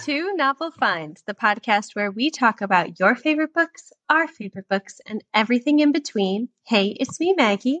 [0.00, 5.00] to Novel Friends, the podcast where we talk about your favorite books, our favorite books,
[5.06, 6.48] and everything in between.
[6.64, 7.80] Hey, it's me, Maggie.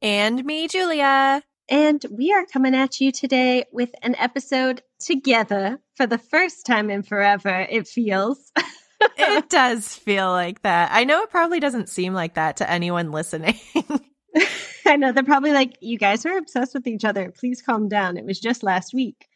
[0.00, 1.42] And me, Julia.
[1.68, 6.90] And we are coming at you today with an episode together for the first time
[6.90, 8.50] in forever, it feels.
[9.16, 10.90] it does feel like that.
[10.92, 13.58] I know it probably doesn't seem like that to anyone listening.
[14.86, 17.30] I know they're probably like, you guys are obsessed with each other.
[17.30, 18.16] Please calm down.
[18.16, 19.28] It was just last week.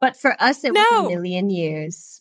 [0.00, 0.84] But for us, it no.
[0.90, 2.20] was a million years.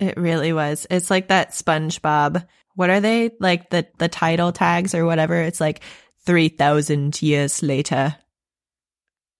[0.00, 0.86] It really was.
[0.90, 2.46] It's like that SpongeBob.
[2.74, 5.40] What are they like the the title tags or whatever?
[5.40, 5.80] It's like
[6.24, 8.16] three thousand years later.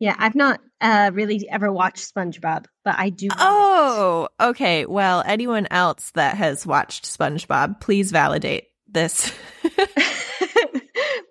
[0.01, 3.29] Yeah, I've not uh, really ever watched SpongeBob, but I do.
[3.37, 4.87] Oh, okay.
[4.87, 9.33] Well, anyone else that has watched SpongeBob, please validate this.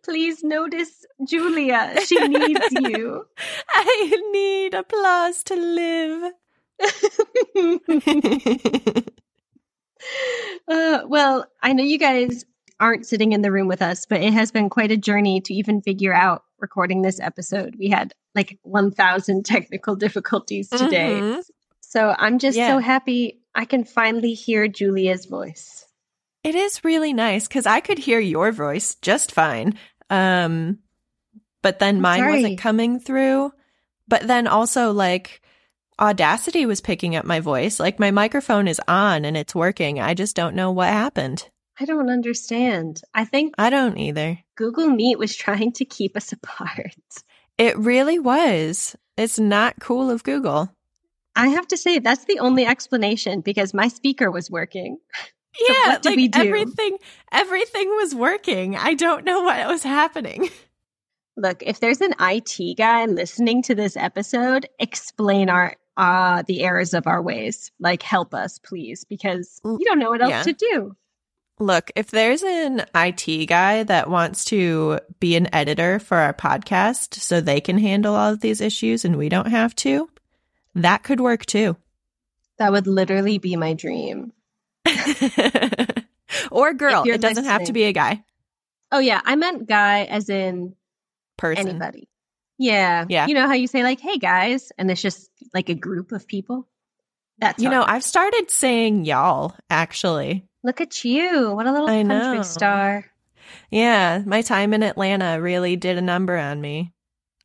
[0.08, 1.96] please notice Julia.
[2.06, 3.26] She needs you.
[3.70, 6.32] I need applause to live.
[10.68, 12.46] uh, well, I know you guys
[12.80, 15.54] aren't sitting in the room with us, but it has been quite a journey to
[15.54, 17.76] even figure out recording this episode.
[17.78, 21.20] We had like 1,000 technical difficulties today.
[21.20, 21.40] Mm-hmm.
[21.82, 22.70] So I'm just yeah.
[22.70, 25.86] so happy I can finally hear Julia's voice.
[26.44, 29.74] It is really nice because I could hear your voice just fine.
[30.10, 30.80] Um,
[31.62, 32.34] but then mine Sorry.
[32.34, 33.52] wasn't coming through.
[34.08, 35.42] But then also, like,
[36.00, 37.80] Audacity was picking up my voice.
[37.80, 40.00] Like, my microphone is on and it's working.
[40.00, 41.50] I just don't know what happened.
[41.80, 43.02] I don't understand.
[43.14, 44.40] I think I don't either.
[44.56, 46.96] Google Meet was trying to keep us apart.
[47.58, 48.96] It really was.
[49.18, 50.72] It's not cool of Google.
[51.36, 54.98] I have to say that's the only explanation because my speaker was working.
[55.60, 56.98] Yeah, so like everything
[57.32, 58.76] everything was working.
[58.76, 60.50] I don't know what was happening.
[61.38, 66.94] Look, if there's an IT guy listening to this episode, explain our uh the errors
[66.94, 67.72] of our ways.
[67.80, 70.44] Like help us, please, because we don't know what else yeah.
[70.44, 70.96] to do.
[71.60, 77.16] Look, if there's an IT guy that wants to be an editor for our podcast
[77.16, 80.08] so they can handle all of these issues and we don't have to,
[80.76, 81.76] that could work too.
[82.60, 84.34] That would literally be my dream.
[86.52, 87.04] or girl.
[87.06, 87.46] It doesn't listening.
[87.46, 88.24] have to be a guy.
[88.92, 90.76] Oh yeah, I meant guy as in
[91.38, 91.68] person.
[91.68, 92.08] Anybody.
[92.58, 93.06] Yeah.
[93.08, 93.28] Yeah.
[93.28, 96.28] You know how you say like, "Hey guys," and it's just like a group of
[96.28, 96.68] people.
[97.40, 99.54] That's you know, I've started saying y'all.
[99.70, 101.54] Actually, look at you!
[101.54, 102.42] What a little I country know.
[102.42, 103.06] star.
[103.70, 106.94] Yeah, my time in Atlanta really did a number on me.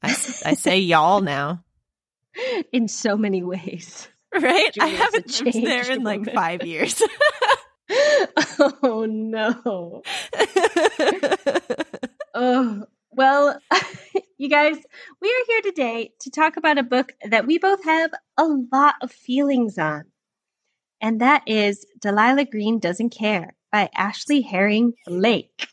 [0.03, 1.63] I, I say y'all now.
[2.73, 4.09] In so many ways.
[4.41, 4.75] Right?
[4.81, 7.03] I haven't been there in like five years.
[8.83, 10.03] oh no.
[12.35, 13.61] oh, well,
[14.39, 14.77] you guys,
[15.21, 18.95] we are here today to talk about a book that we both have a lot
[19.03, 20.05] of feelings on.
[21.03, 25.69] And that is Delilah Green Doesn't Care by Ashley Herring Blake.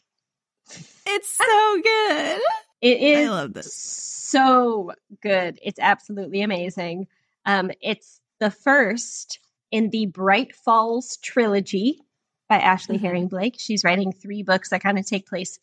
[1.06, 2.42] It's so good.
[2.82, 3.74] It is I love this.
[3.74, 4.92] so
[5.22, 5.60] good.
[5.62, 7.08] It's absolutely amazing.
[7.46, 9.40] Um, it's the first
[9.72, 12.02] in the Bright Falls trilogy
[12.48, 13.06] by Ashley mm-hmm.
[13.06, 13.56] Herring Blake.
[13.58, 15.60] She's writing three books that kind of take place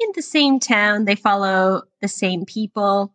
[0.00, 1.04] in the same town.
[1.04, 3.14] They follow the same people.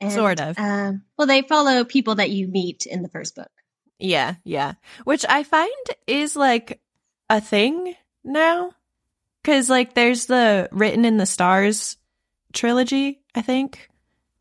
[0.00, 0.58] And, sort of.
[0.58, 3.50] Um, well, they follow people that you meet in the first book.
[3.98, 4.74] Yeah, yeah.
[5.04, 5.70] Which I find
[6.06, 6.80] is like
[7.30, 8.72] a thing now.
[9.44, 11.96] Cause like there's the Written in the Stars
[12.52, 13.88] trilogy, I think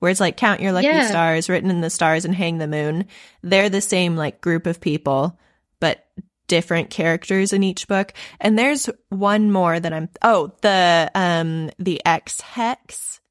[0.02, 1.08] where it's like count your lucky yeah.
[1.08, 3.06] stars written in the stars and hang the moon.
[3.44, 5.40] They're the same like group of people,
[5.80, 6.08] but
[6.48, 8.12] different characters in each book.
[8.40, 13.22] And there's one more that I'm oh, the um the x Hex,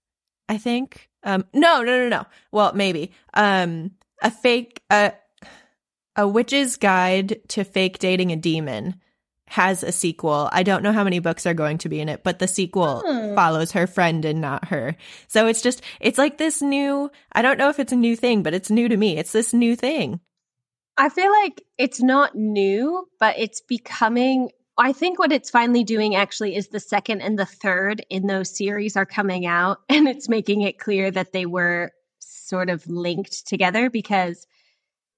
[0.48, 1.10] I think.
[1.24, 2.24] Um no, no, no, no.
[2.52, 3.10] Well, maybe.
[3.34, 3.90] Um
[4.22, 5.10] a fake uh
[6.14, 9.00] a witch's guide to fake dating a demon
[9.50, 10.48] has a sequel.
[10.52, 13.02] I don't know how many books are going to be in it, but the sequel
[13.04, 13.34] oh.
[13.34, 14.94] follows her friend and not her.
[15.26, 18.44] So it's just, it's like this new, I don't know if it's a new thing,
[18.44, 19.18] but it's new to me.
[19.18, 20.20] It's this new thing.
[20.96, 24.50] I feel like it's not new, but it's becoming.
[24.78, 28.56] I think what it's finally doing actually is the second and the third in those
[28.56, 33.48] series are coming out, and it's making it clear that they were sort of linked
[33.48, 34.46] together because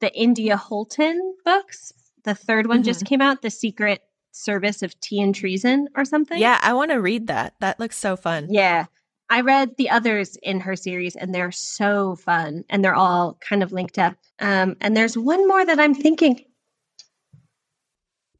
[0.00, 1.92] the India Holton books,
[2.24, 2.84] the third one mm-hmm.
[2.84, 4.00] just came out, The Secret
[4.32, 6.38] service of tea and treason or something.
[6.38, 7.54] Yeah, I want to read that.
[7.60, 8.48] That looks so fun.
[8.50, 8.86] Yeah.
[9.30, 13.62] I read the others in her series and they're so fun and they're all kind
[13.62, 14.16] of linked up.
[14.38, 16.44] Um, and there's one more that I'm thinking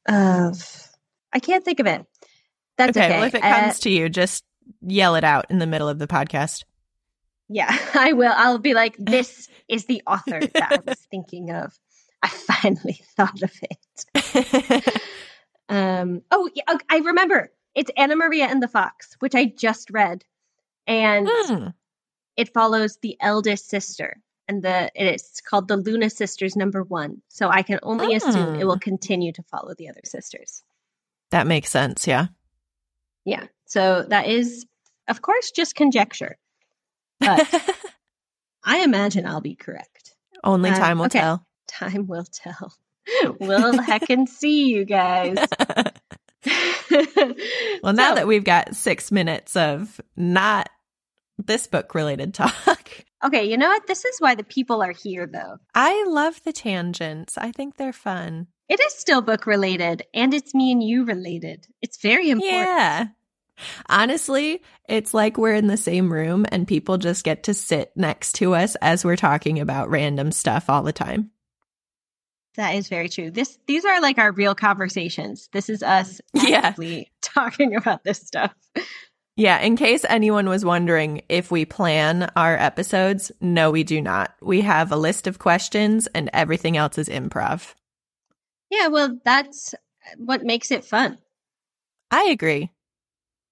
[0.06, 0.88] of.
[1.32, 2.04] I can't think of it.
[2.76, 3.06] That's okay.
[3.06, 3.16] okay.
[3.16, 4.44] Well, if it comes uh, to you, just
[4.82, 6.64] yell it out in the middle of the podcast.
[7.48, 8.32] Yeah, I will.
[8.34, 11.72] I'll be like, this is the author that I was thinking of.
[12.22, 15.02] I finally thought of it.
[15.68, 17.50] Um, oh, yeah, I remember.
[17.74, 20.24] It's Ana María and the Fox, which I just read,
[20.86, 21.68] and Hmm.
[22.36, 27.22] it follows the eldest sister, and the it's called the Luna Sisters Number One.
[27.28, 30.62] So I can only assume it will continue to follow the other sisters.
[31.30, 32.06] That makes sense.
[32.06, 32.26] Yeah.
[33.24, 33.46] Yeah.
[33.64, 34.66] So that is,
[35.08, 36.36] of course, just conjecture.
[37.20, 37.48] But
[38.64, 40.14] I imagine I'll be correct.
[40.44, 41.20] Only Um, time will okay.
[41.20, 41.46] tell.
[41.68, 42.74] Time will tell.
[43.40, 45.36] we'll heck and see you guys.
[47.82, 50.68] Well, now So- that we've got six minutes of not
[51.38, 53.86] this book related talk, Okay, you know what?
[53.86, 55.58] This is why the people are here, though.
[55.74, 57.38] I love the tangents.
[57.38, 58.48] I think they're fun.
[58.68, 61.66] It is still book related, and it's me and you related.
[61.80, 62.66] It's very important.
[62.66, 63.06] Yeah.
[63.88, 68.32] Honestly, it's like we're in the same room and people just get to sit next
[68.36, 71.30] to us as we're talking about random stuff all the time.
[72.56, 73.30] That is very true.
[73.30, 75.48] This these are like our real conversations.
[75.52, 76.74] This is us Yeah.
[77.22, 78.52] talking about this stuff.
[79.36, 84.34] Yeah, in case anyone was wondering if we plan our episodes, no, we do not.
[84.42, 87.74] We have a list of questions and everything else is improv.
[88.70, 89.74] Yeah, well, that's
[90.18, 91.16] what makes it fun.
[92.10, 92.70] I agree.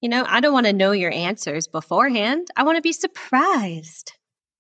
[0.03, 2.49] You know, I don't want to know your answers beforehand.
[2.57, 4.13] I want to be surprised.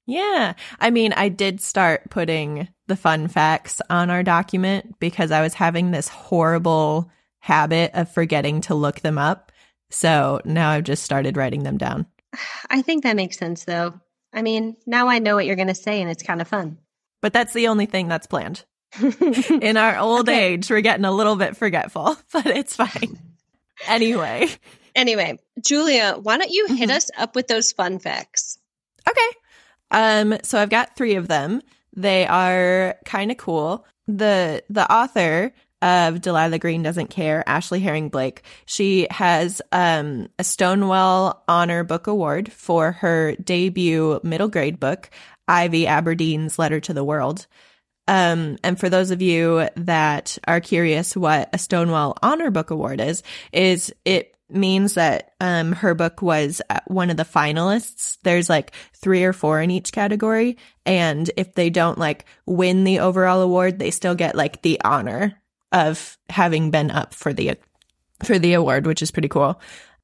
[0.06, 0.54] Yeah.
[0.80, 5.54] I mean, I did start putting the fun facts on our document because I was
[5.54, 7.10] having this horrible
[7.40, 9.52] habit of forgetting to look them up.
[9.90, 12.06] So now I've just started writing them down.
[12.70, 14.00] I think that makes sense, though.
[14.32, 16.78] I mean, now I know what you're going to say, and it's kind of fun.
[17.22, 18.64] But that's the only thing that's planned.
[19.62, 20.54] In our old Okay.
[20.54, 23.18] age, we're getting a little bit forgetful, but it's fine.
[23.88, 24.46] Anyway.
[24.94, 26.96] anyway, Julia, why don't you hit Mhm.
[26.96, 28.58] us up with those fun facts?
[29.08, 29.28] Okay.
[29.90, 31.62] Um, so I've got three of them.
[31.94, 33.84] They are kind of cool.
[34.06, 35.52] The the author
[35.82, 42.06] of Delilah Green Doesn't Care, Ashley Herring Blake, she has um a Stonewall Honor Book
[42.06, 45.10] Award for her debut middle grade book,
[45.48, 47.46] Ivy Aberdeen's Letter to the World.
[48.08, 53.00] Um, and for those of you that are curious what a Stonewall Honor Book Award
[53.00, 53.22] is,
[53.52, 58.18] is it means that um, her book was uh, one of the finalists.
[58.22, 60.58] There's like three or four in each category.
[60.84, 65.40] And if they don't like win the overall award, they still get like the honor
[65.72, 67.56] of having been up for the
[68.24, 69.60] for the award, which is pretty cool.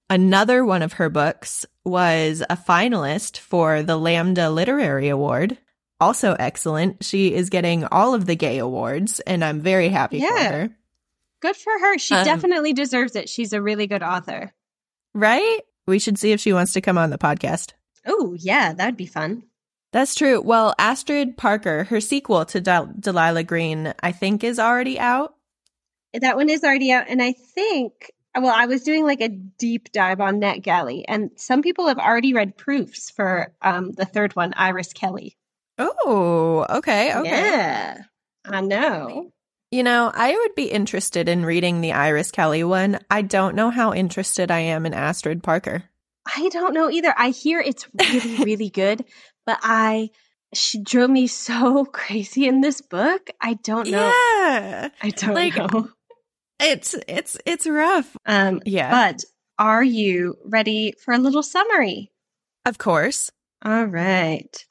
[0.09, 5.59] Another one of her books was a finalist for the Lambda Literary Award.
[6.01, 7.05] Also excellent.
[7.05, 10.71] She is getting all of the gay awards, and I'm very happy for her.
[11.47, 11.97] Good for her.
[11.99, 13.29] She Um, definitely deserves it.
[13.29, 14.53] She's a really good author.
[15.15, 15.61] Right?
[15.87, 17.73] We should see if she wants to come on the podcast.
[18.05, 19.45] Oh, yeah, that'd be fun.
[19.93, 20.41] That's true.
[20.41, 25.35] Well, Astrid Parker, her sequel to Del- Delilah Green, I think is already out.
[26.13, 27.07] That one is already out.
[27.09, 31.63] And I think, well, I was doing like a deep dive on NetGalley, and some
[31.63, 35.37] people have already read proofs for um, the third one, Iris Kelly.
[35.79, 37.15] Oh, okay.
[37.15, 37.29] Okay.
[37.31, 37.99] Yeah,
[38.45, 39.31] I know.
[39.71, 43.01] You know, I would be interested in reading the Iris Kelly one.
[43.11, 45.83] I don't know how interested I am in Astrid Parker.
[46.37, 47.13] I don't know either.
[47.17, 49.05] I hear it's really, really good,
[49.45, 50.11] but I,
[50.55, 53.29] she drove me so crazy in this book.
[53.41, 53.99] I don't know.
[54.09, 54.89] Yeah.
[55.03, 55.89] I don't Like- know.
[56.59, 58.17] It's it's it's rough.
[58.25, 58.91] Um, Yeah.
[58.91, 59.25] but
[59.59, 62.11] are you ready for a little summary?
[62.65, 63.31] Of course.
[63.63, 64.65] All right.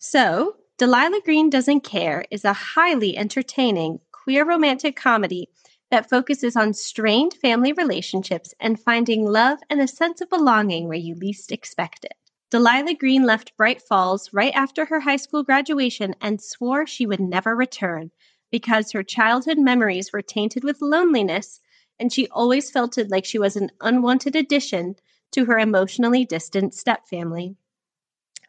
[0.00, 5.48] So, Delilah Green Doesn't Care is a highly entertaining queer romantic comedy
[5.90, 10.96] that focuses on strained family relationships and finding love and a sense of belonging where
[10.96, 12.14] you least expect it.
[12.50, 17.18] Delilah Green left Bright Falls right after her high school graduation and swore she would
[17.18, 18.12] never return
[18.50, 21.60] because her childhood memories were tainted with loneliness
[21.98, 24.94] and she always felt like she was an unwanted addition
[25.32, 27.56] to her emotionally distant stepfamily.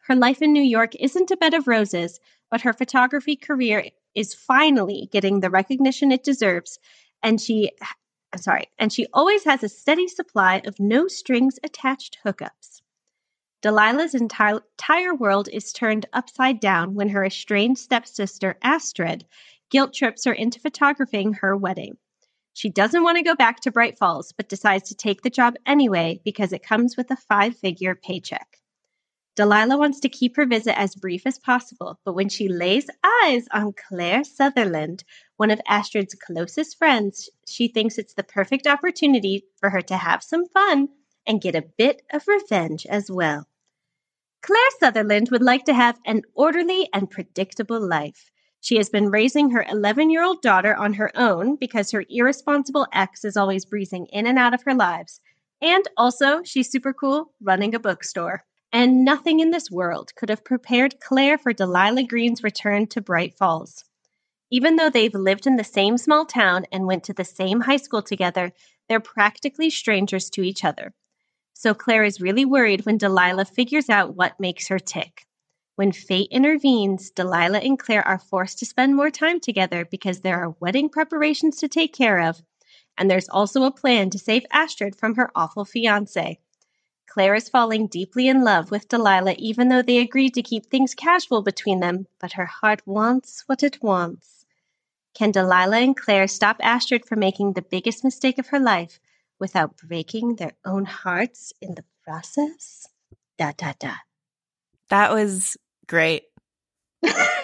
[0.07, 2.19] Her life in New York isn't a bed of roses,
[2.51, 6.79] but her photography career is finally getting the recognition it deserves,
[7.21, 7.71] and she
[8.33, 12.81] I'm sorry, and she always has a steady supply of no strings attached hookups.
[13.61, 19.25] Delilah's entire, entire world is turned upside down when her estranged stepsister Astrid
[19.69, 21.97] guilt trips her into photographing her wedding.
[22.53, 25.55] She doesn't want to go back to Bright Falls, but decides to take the job
[25.65, 28.62] anyway because it comes with a five figure paycheck.
[29.35, 32.87] Delilah wants to keep her visit as brief as possible, but when she lays
[33.23, 35.03] eyes on Claire Sutherland,
[35.37, 40.21] one of Astrid's closest friends, she thinks it's the perfect opportunity for her to have
[40.21, 40.89] some fun
[41.25, 43.47] and get a bit of revenge as well.
[44.43, 48.29] Claire Sutherland would like to have an orderly and predictable life.
[48.61, 52.85] She has been raising her 11 year old daughter on her own because her irresponsible
[52.93, 55.21] ex is always breezing in and out of her lives.
[55.59, 58.43] And also, she's super cool running a bookstore.
[58.75, 63.37] And nothing in this world could have prepared Claire for Delilah Green's return to Bright
[63.37, 63.85] Falls.
[64.49, 67.77] Even though they've lived in the same small town and went to the same high
[67.77, 68.51] school together,
[68.89, 70.91] they're practically strangers to each other.
[71.53, 75.27] So Claire is really worried when Delilah figures out what makes her tick.
[75.75, 80.41] When fate intervenes, Delilah and Claire are forced to spend more time together because there
[80.43, 82.41] are wedding preparations to take care of,
[82.97, 86.39] and there's also a plan to save Astrid from her awful fiance.
[87.13, 90.95] Claire is falling deeply in love with Delilah, even though they agreed to keep things
[90.95, 94.47] casual between them, but her heart wants what it wants.
[95.13, 98.99] Can Delilah and Claire stop Astrid from making the biggest mistake of her life
[99.37, 102.87] without breaking their own hearts in the process?
[103.37, 103.93] Da da da.
[104.89, 105.55] That was
[105.85, 106.23] great.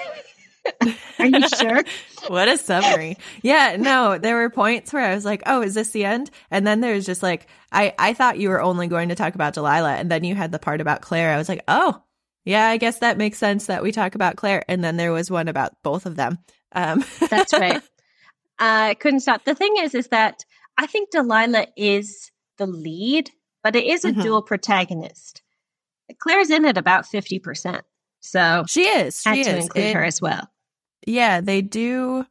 [1.19, 1.83] Are you sure?
[2.27, 3.17] what a summary.
[3.41, 6.65] Yeah, no, there were points where I was like, "Oh, is this the end?" And
[6.65, 9.53] then there was just like, I I thought you were only going to talk about
[9.53, 11.33] Delilah, and then you had the part about Claire.
[11.33, 12.01] I was like, "Oh,
[12.45, 15.29] yeah, I guess that makes sense that we talk about Claire." And then there was
[15.29, 16.39] one about both of them.
[16.71, 17.81] Um, That's right.
[18.57, 19.45] I uh, couldn't stop.
[19.45, 20.43] The thing is, is that
[20.77, 23.29] I think Delilah is the lead,
[23.63, 24.21] but it is a mm-hmm.
[24.21, 25.41] dual protagonist.
[26.19, 27.83] Claire's in it about fifty percent.
[28.21, 29.21] So she is.
[29.21, 29.45] She had is.
[29.47, 30.49] to include it, her as well.
[31.06, 32.25] Yeah, they do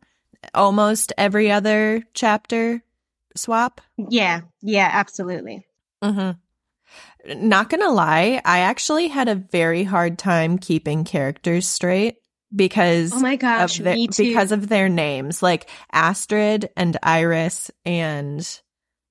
[0.55, 2.83] almost every other chapter
[3.37, 3.81] swap.
[3.97, 5.67] Yeah, yeah, absolutely.
[6.03, 7.49] Mm-hmm.
[7.49, 12.17] Not gonna lie, I actually had a very hard time keeping characters straight
[12.55, 18.61] because oh my gosh, of their, because of their names, like Astrid and Iris and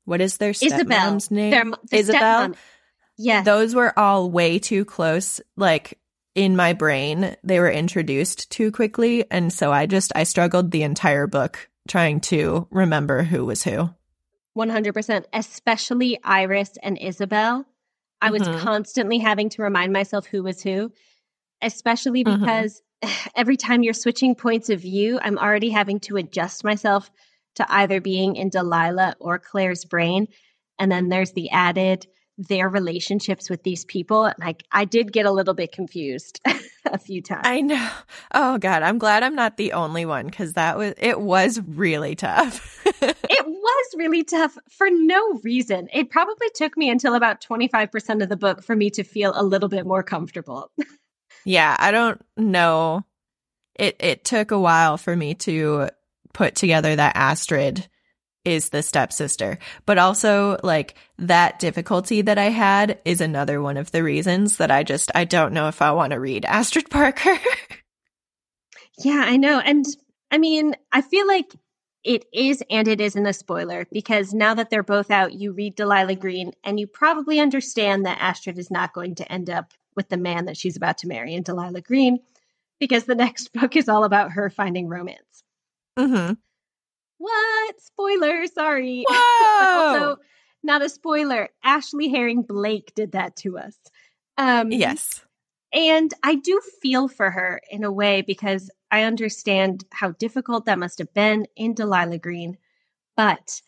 [0.06, 1.52] what is their stepmom's name?
[1.52, 2.50] Their, the Isabel.
[2.50, 2.56] Stepmom.
[3.18, 5.42] Yeah, those were all way too close.
[5.56, 6.00] Like
[6.38, 10.84] in my brain they were introduced too quickly and so i just i struggled the
[10.84, 13.90] entire book trying to remember who was who
[14.56, 17.66] 100% especially iris and isabel
[18.22, 18.60] i was mm-hmm.
[18.60, 20.92] constantly having to remind myself who was who
[21.64, 22.40] especially mm-hmm.
[22.40, 23.30] because mm-hmm.
[23.36, 27.10] every time you're switching points of view i'm already having to adjust myself
[27.56, 30.28] to either being in delilah or claire's brain
[30.78, 32.06] and then there's the added
[32.38, 34.32] their relationships with these people.
[34.40, 36.40] Like I, I did get a little bit confused
[36.86, 37.42] a few times.
[37.46, 37.90] I know.
[38.34, 42.16] Oh God, I'm glad I'm not the only one because that was it was really
[42.16, 42.82] tough.
[42.86, 45.90] it was really tough for no reason.
[45.92, 49.44] It probably took me until about 25% of the book for me to feel a
[49.44, 50.72] little bit more comfortable.
[51.46, 53.04] yeah, I don't know.
[53.76, 55.90] It it took a while for me to
[56.34, 57.88] put together that Astrid
[58.48, 59.60] is the stepsister.
[59.86, 64.72] But also, like, that difficulty that I had is another one of the reasons that
[64.72, 67.38] I just, I don't know if I want to read Astrid Parker.
[68.98, 69.60] yeah, I know.
[69.60, 69.86] And
[70.32, 71.54] I mean, I feel like
[72.06, 75.76] it is and it isn't a spoiler because now that they're both out, you read
[75.76, 80.08] Delilah Green and you probably understand that Astrid is not going to end up with
[80.08, 82.20] the man that she's about to marry in Delilah Green
[82.80, 85.44] because the next book is all about her finding romance.
[86.00, 86.34] Mm-hmm.
[87.18, 87.82] What?
[87.82, 89.04] Spoiler, sorry.
[89.12, 90.18] also,
[90.64, 91.50] not a spoiler.
[91.64, 93.78] Ashley Herring Blake did that to us.
[94.38, 95.22] Um, yes.
[95.74, 100.80] And I do feel for her in a way because I understand how difficult that
[100.80, 102.58] must have been in Delilah Green.
[103.16, 103.62] But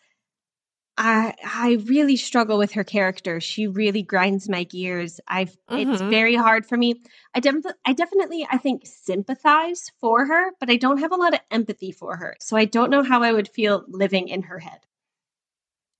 [1.00, 3.40] I I really struggle with her character.
[3.40, 5.18] She really grinds my gears.
[5.26, 5.92] I mm-hmm.
[5.92, 7.00] it's very hard for me.
[7.34, 11.32] I definitely I definitely I think sympathize for her, but I don't have a lot
[11.32, 12.36] of empathy for her.
[12.40, 14.80] So I don't know how I would feel living in her head.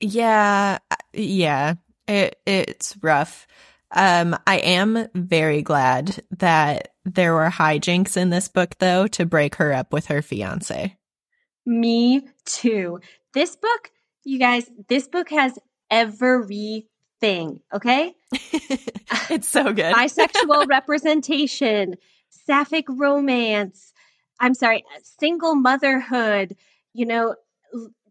[0.00, 1.75] Yeah, uh, yeah.
[2.07, 3.47] It it's rough.
[3.92, 9.54] Um I am very glad that there were hijinks in this book though to break
[9.54, 10.95] her up with her fiance.
[11.64, 13.00] Me too.
[13.33, 13.90] This book
[14.25, 15.59] you guys, this book has
[15.91, 18.15] everything, okay?
[19.31, 19.95] it's so good.
[19.95, 21.97] Bisexual representation,
[22.29, 23.93] sapphic romance,
[24.39, 24.85] I'm sorry,
[25.19, 26.57] single motherhood,
[26.93, 27.37] you know,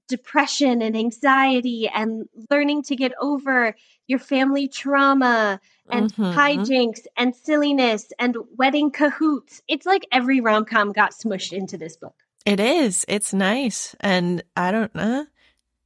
[0.07, 3.75] depression and anxiety and learning to get over
[4.07, 6.37] your family trauma and mm-hmm.
[6.37, 9.61] hijinks and silliness and wedding cahoots.
[9.67, 12.15] It's like every rom com got smushed into this book.
[12.45, 13.05] It is.
[13.07, 13.95] It's nice.
[13.99, 15.27] And I don't know.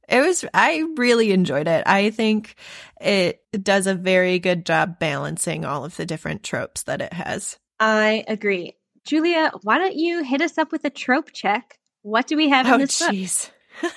[0.08, 1.84] It was, I really enjoyed it.
[1.86, 2.56] I think
[3.00, 7.58] it does a very good job balancing all of the different tropes that it has.
[7.80, 8.74] I agree.
[9.04, 11.78] Julia, why don't you hit us up with a trope check?
[12.02, 13.50] What do we have oh, in this geez.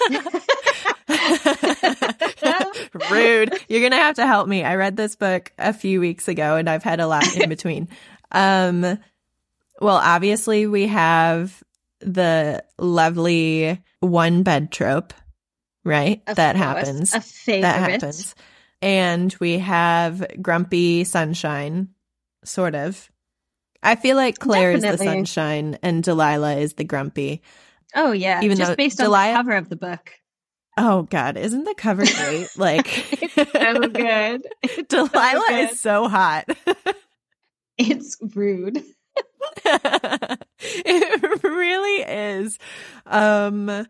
[3.12, 3.54] Rude.
[3.68, 4.64] You're going to have to help me.
[4.64, 7.90] I read this book a few weeks ago and I've had a lot in between.
[8.30, 8.82] Um,
[9.80, 11.64] well, obviously we have
[12.02, 15.14] the lovely one bed trope,
[15.88, 16.22] right?
[16.28, 17.14] Of that course, happens.
[17.14, 17.62] A favorite.
[17.62, 18.36] That happens.
[18.82, 21.90] And we have grumpy sunshine,
[22.44, 23.10] sort of.
[23.82, 27.42] I feel like Claire is the sunshine and Delilah is the grumpy.
[27.96, 30.12] Oh yeah, Even just though based on the cover of the book.
[30.78, 32.50] Oh God, isn't the cover great?
[32.58, 32.88] Like
[33.24, 34.42] It's so good.
[34.64, 35.70] It's so Delilah good.
[35.72, 36.46] is so hot.
[37.80, 38.84] It's rude.
[40.60, 42.58] it really is.
[43.06, 43.88] Um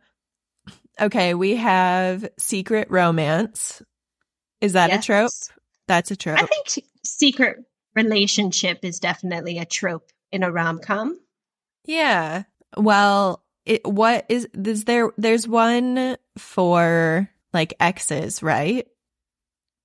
[1.00, 3.82] okay, we have secret romance.
[4.62, 5.32] Is that a trope?
[5.88, 6.40] That's a trope.
[6.40, 7.58] I think secret
[7.96, 11.20] relationship is definitely a trope in a rom com.
[11.86, 12.44] Yeah.
[12.76, 18.88] Well, it what is is there there's one for like exes, right?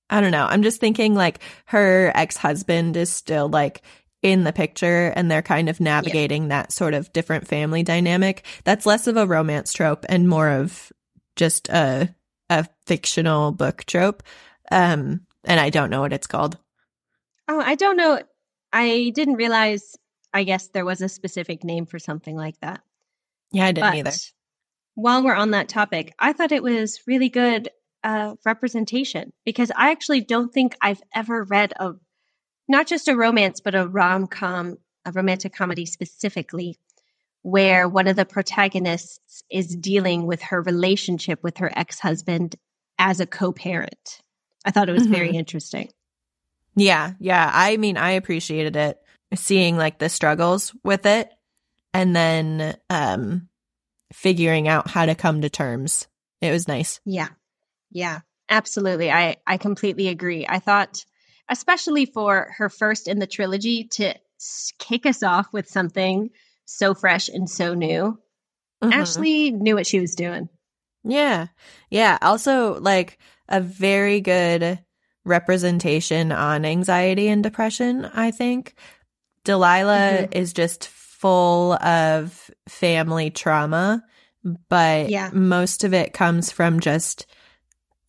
[0.09, 0.45] I don't know.
[0.45, 3.81] I'm just thinking like her ex-husband is still like
[4.21, 8.45] in the picture and they're kind of navigating that sort of different family dynamic.
[8.63, 10.91] That's less of a romance trope and more of
[11.35, 12.13] just a
[12.49, 14.23] a fictional book trope.
[14.71, 16.57] Um and I don't know what it's called.
[17.47, 18.21] Oh, I don't know.
[18.71, 19.95] I didn't realize.
[20.33, 22.81] I guess there was a specific name for something like that.
[23.51, 24.11] Yeah, I didn't But either.
[24.95, 27.69] while we're on that topic, I thought it was really good
[28.03, 31.93] uh, representation because I actually don't think I've ever read a,
[32.67, 36.77] not just a romance, but a rom com, a romantic comedy specifically,
[37.43, 42.55] where one of the protagonists is dealing with her relationship with her ex husband
[42.97, 44.21] as a co parent.
[44.65, 45.89] I thought it was very interesting.
[46.75, 47.51] Yeah, yeah.
[47.53, 48.97] I mean, I appreciated it
[49.35, 51.29] seeing like the struggles with it
[51.93, 53.49] and then um
[54.11, 56.07] figuring out how to come to terms.
[56.41, 56.99] It was nice.
[57.05, 57.29] Yeah.
[57.91, 58.21] Yeah.
[58.49, 59.11] Absolutely.
[59.11, 60.45] I I completely agree.
[60.47, 61.05] I thought
[61.49, 64.15] especially for her first in the trilogy to
[64.79, 66.29] kick us off with something
[66.65, 68.17] so fresh and so new.
[68.83, 68.91] Mhm.
[68.93, 70.49] Ashley knew what she was doing.
[71.03, 71.47] Yeah.
[71.89, 72.17] Yeah.
[72.21, 74.79] Also, like a very good
[75.25, 78.75] representation on anxiety and depression, I think.
[79.43, 80.35] Delilah Mhm.
[80.35, 84.03] is just full of family trauma,
[84.69, 85.29] but Yeah.
[85.33, 87.25] most of it comes from just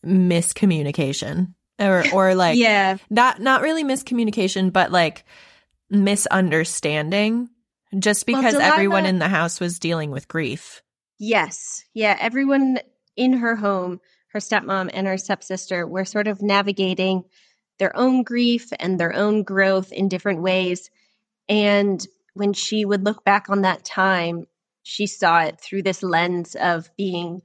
[0.05, 2.97] miscommunication or or like yeah.
[3.11, 5.25] not not really miscommunication but like
[5.91, 7.49] misunderstanding
[7.99, 10.83] just Well, because everyone in the house was dealing with grief.
[11.19, 11.85] Yes.
[11.95, 12.17] Yeah.
[12.19, 12.79] Everyone
[13.17, 17.25] in her home, her stepmom and her stepsister, were sort of navigating
[17.79, 20.91] their own grief and their own growth in different ways.
[21.49, 22.05] And
[22.35, 24.47] when she would look back on that time,
[24.83, 27.43] she saw it through this lens of being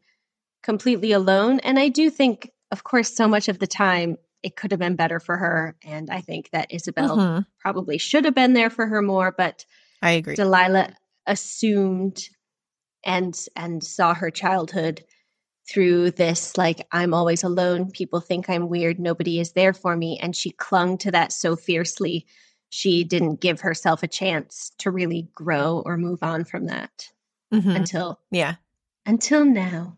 [0.63, 1.59] completely alone.
[1.59, 4.95] And I do think, of course, so much of the time it could have been
[4.95, 5.75] better for her.
[5.83, 7.45] And I think that Isabel Mhm.
[7.59, 9.65] probably should have been there for her more, but
[10.01, 10.35] I agree.
[10.35, 10.93] Delilah
[11.25, 12.21] assumed
[13.03, 15.03] and and saw her childhood
[15.69, 20.19] through this like I'm always alone, people think I'm weird, nobody is there for me
[20.21, 22.25] and she clung to that so fiercely.
[22.69, 27.09] She didn't give herself a chance to really grow or move on from that
[27.53, 27.75] Mhm.
[27.75, 28.55] until Yeah.
[29.05, 29.97] until now.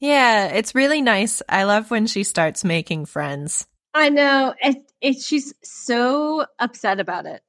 [0.00, 1.42] Yeah, it's really nice.
[1.48, 3.66] I love when she starts making friends.
[3.94, 4.54] I know.
[4.60, 7.42] It, it she's so upset about it.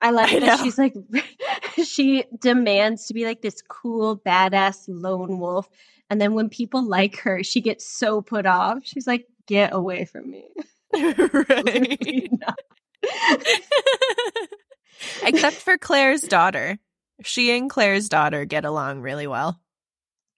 [0.00, 0.94] I like I that she's like
[1.84, 5.68] she demands to be like this cool badass lone wolf
[6.08, 8.80] and then when people like her she gets so put off.
[8.84, 10.44] She's like get away from me.
[10.94, 12.30] right.
[15.22, 16.78] Except for Claire's daughter.
[17.22, 19.60] She and Claire's daughter get along really well.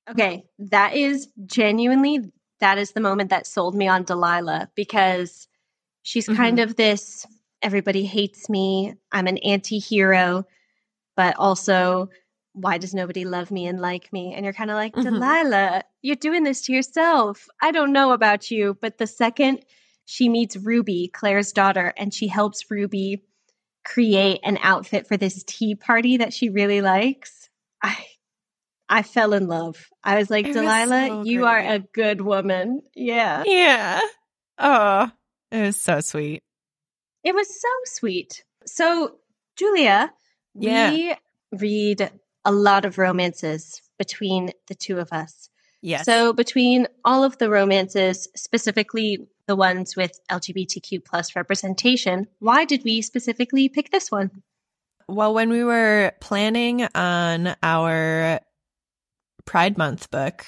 [0.08, 5.48] Okay, that is genuinely that is the moment that sold me on Delilah because
[6.02, 6.70] she's kind mm-hmm.
[6.70, 7.26] of this
[7.62, 8.94] everybody hates me.
[9.12, 10.46] I'm an anti-hero,
[11.16, 12.08] but also
[12.52, 14.34] why does nobody love me and like me?
[14.34, 15.02] And you're kind of like, Mhm.
[15.02, 17.48] Delilah, you're doing this to yourself.
[17.62, 19.64] I don't know about you, but the second
[20.04, 23.22] she meets Ruby, Claire's daughter, and she helps Ruby
[23.84, 27.48] create an outfit for this tea party that she really likes,
[27.82, 27.96] I
[28.88, 29.88] I fell in love.
[30.02, 32.82] I was like, It was Delilah, so you are a good woman.
[32.94, 33.44] Yeah.
[33.46, 34.00] Yeah.
[34.58, 35.10] Oh,
[35.52, 36.42] it was so sweet.
[37.24, 38.44] It was so sweet.
[38.66, 39.16] So,
[39.56, 40.12] Julia,
[40.54, 40.90] Yeah.
[40.90, 41.14] we
[41.52, 42.10] read
[42.44, 45.48] a lot of romances between the two of us.
[45.82, 46.04] Yes.
[46.04, 52.84] So, between all of the romances, specifically the ones with LGBTQ plus representation, why did
[52.84, 54.30] we specifically pick this one?
[55.08, 58.40] Well, when we were planning on our
[59.44, 60.46] Pride Month book,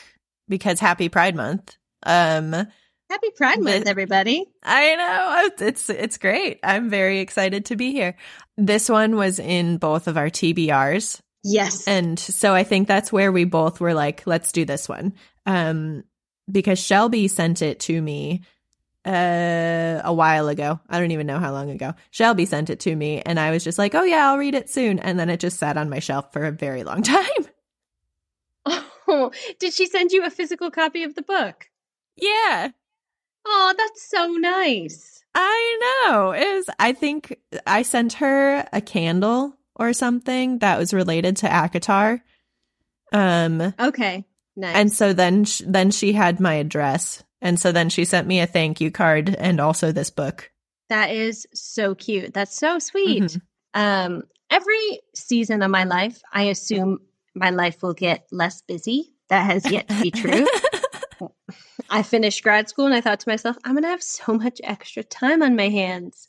[0.48, 2.66] because Happy Pride Month, um,
[3.12, 4.46] Happy Pride Month, everybody.
[4.62, 6.60] I know it's it's great.
[6.62, 8.16] I'm very excited to be here.
[8.56, 11.86] This one was in both of our TBRs, Yes.
[11.86, 15.12] And so I think that's where we both were like, let's do this one.
[15.44, 16.04] Um,
[16.50, 18.42] because Shelby sent it to me
[19.04, 20.80] uh a while ago.
[20.88, 21.92] I don't even know how long ago.
[22.12, 24.70] Shelby sent it to me and I was just like, "Oh yeah, I'll read it
[24.70, 27.26] soon." And then it just sat on my shelf for a very long time.
[29.08, 31.68] Oh, did she send you a physical copy of the book?
[32.16, 32.70] Yeah.
[33.46, 35.24] Oh, that's so nice.
[35.34, 36.32] I know.
[36.32, 41.48] It was I think I sent her a candle or something that was related to
[41.48, 42.20] ACOTAR.
[43.12, 44.24] Um Okay.
[44.54, 44.76] Nice.
[44.76, 47.22] and so then sh- then she had my address.
[47.40, 50.50] And so then she sent me a thank you card and also this book.
[50.90, 52.34] that is so cute.
[52.34, 53.22] That's so sweet.
[53.22, 53.40] Mhm.
[53.74, 56.98] Um, every season of my life, I assume
[57.34, 59.14] my life will get less busy.
[59.30, 60.46] That has yet to be true.
[61.92, 64.60] I finished grad school and I thought to myself, I'm going to have so much
[64.64, 66.26] extra time on my hands.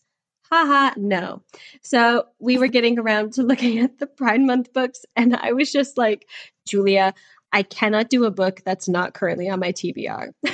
[0.51, 1.41] Haha, no.
[1.81, 5.71] So we were getting around to looking at the Pride Month books, and I was
[5.71, 6.27] just like,
[6.67, 7.13] Julia,
[7.53, 10.31] I cannot do a book that's not currently on my TBR.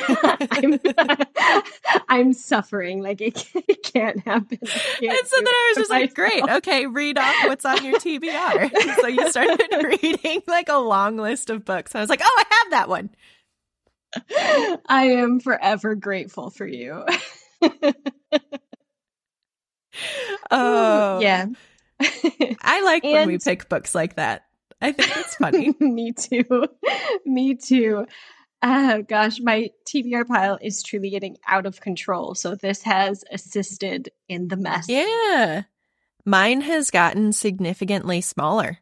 [0.52, 1.64] I'm,
[2.10, 3.02] I'm suffering.
[3.02, 4.60] Like, it, it can't happen.
[4.60, 8.00] Can't And so then I was just like, great, okay, read off what's on your
[8.00, 8.72] TBR.
[9.02, 11.96] so you started reading like a long list of books.
[11.96, 13.10] I was like, oh, I have that one.
[14.88, 17.04] I am forever grateful for you.
[20.52, 21.46] Oh, yeah.
[22.62, 24.44] I like when we pick books like that.
[24.82, 25.74] I think it's funny.
[25.80, 26.66] Me too.
[27.26, 28.06] Me too.
[28.62, 32.36] Oh gosh, my TBR pile is truly getting out of control.
[32.36, 34.86] So this has assisted in the mess.
[34.90, 35.64] yeah.
[36.26, 38.80] Mine has gotten significantly smaller.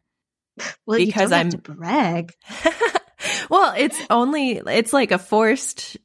[0.86, 2.34] well, because I'm- brag.
[3.50, 5.96] well, it's only it's like a forced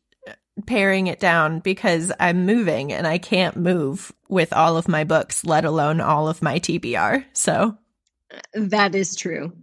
[0.67, 5.43] paring it down because I'm moving and I can't move with all of my books,
[5.43, 7.25] let alone all of my TBR.
[7.34, 7.77] So,
[8.53, 9.53] That is true.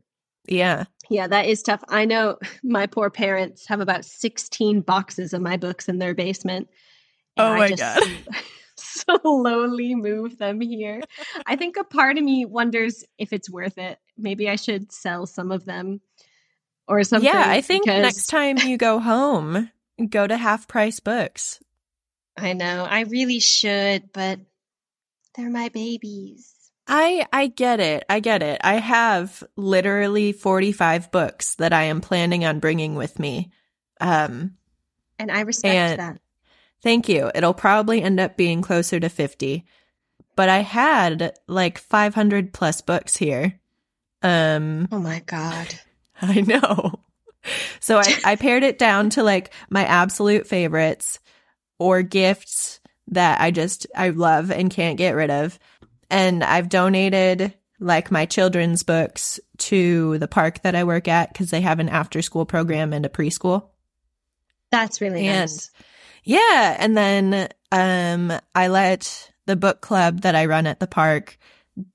[0.49, 0.85] yeah.
[1.09, 1.83] Yeah, that is tough.
[1.89, 6.69] I know my poor parents have about 16 boxes of my books in their basement.
[7.37, 8.35] and Oh I my just God.
[8.77, 11.01] Slowly move them here.
[11.47, 13.99] I think a part of me wonders if it's worth it.
[14.17, 16.01] Maybe I should sell some of them
[16.91, 17.31] or something.
[17.33, 19.71] yeah, I think because- next time you go home,
[20.11, 21.61] go to half price books.
[22.37, 22.87] I know.
[22.89, 24.41] I really should, but
[25.35, 26.53] they're my babies.
[26.87, 28.05] I I get it.
[28.09, 28.61] I get it.
[28.65, 33.51] I have literally 45 books that I am planning on bringing with me.
[34.01, 34.57] Um
[35.19, 36.21] And I respect And- that.
[36.83, 37.31] Thank you.
[37.35, 39.67] It'll probably end up being closer to 50.
[40.35, 43.61] But I had like 500 plus books here.
[44.23, 45.69] Um, Oh my God.
[46.29, 47.01] I know.
[47.81, 51.19] So I, I pared it down to like my absolute favorites
[51.79, 55.59] or gifts that I just, I love and can't get rid of.
[56.11, 61.51] And I've donated like my children's books to the park that I work at because
[61.51, 63.69] they have an after school program and a preschool.
[64.71, 65.71] That's really And- nice.
[66.23, 71.39] Yeah, and then um I let the book club that I run at the park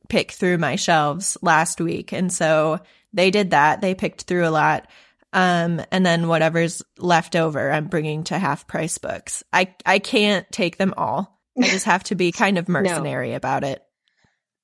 [0.10, 2.12] pick through my shelves last week.
[2.12, 2.80] And so
[3.16, 3.82] they did that.
[3.82, 4.88] They picked through a lot.
[5.34, 9.44] Um and then whatever's left over I'm bringing to half price books.
[9.52, 11.42] I I can't take them all.
[11.58, 13.82] I just have to be kind of mercenary about it.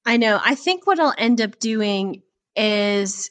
[0.06, 0.40] I know.
[0.44, 2.22] I think what I'll end up doing
[2.56, 3.30] is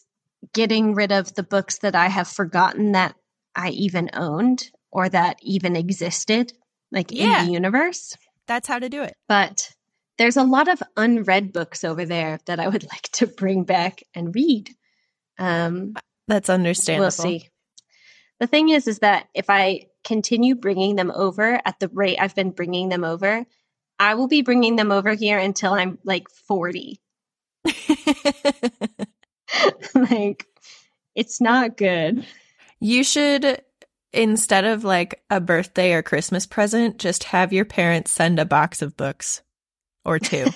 [0.54, 3.14] getting rid of the books that I have forgotten that
[3.54, 6.52] I even owned or that even existed,
[6.90, 7.40] like Yeah.
[7.40, 8.16] in the universe.
[8.46, 9.14] That's how to do it.
[9.28, 9.70] But
[10.18, 14.02] there's a lot of unread books over there that I would like to bring back
[14.14, 14.70] and read.
[15.40, 15.94] Um,
[16.28, 17.04] That's understandable.
[17.04, 17.48] we'll see.
[18.38, 22.34] The thing is, is that if I continue bringing them over at the rate I've
[22.34, 23.44] been bringing them over,
[23.98, 27.00] I will be bringing them over here until I'm like 40.
[29.94, 30.46] like,
[31.14, 32.24] it's not good.
[32.80, 33.62] you should
[34.12, 38.82] instead of like a birthday or Christmas present, just have your parents send a box
[38.82, 39.42] of books
[40.04, 40.46] or two.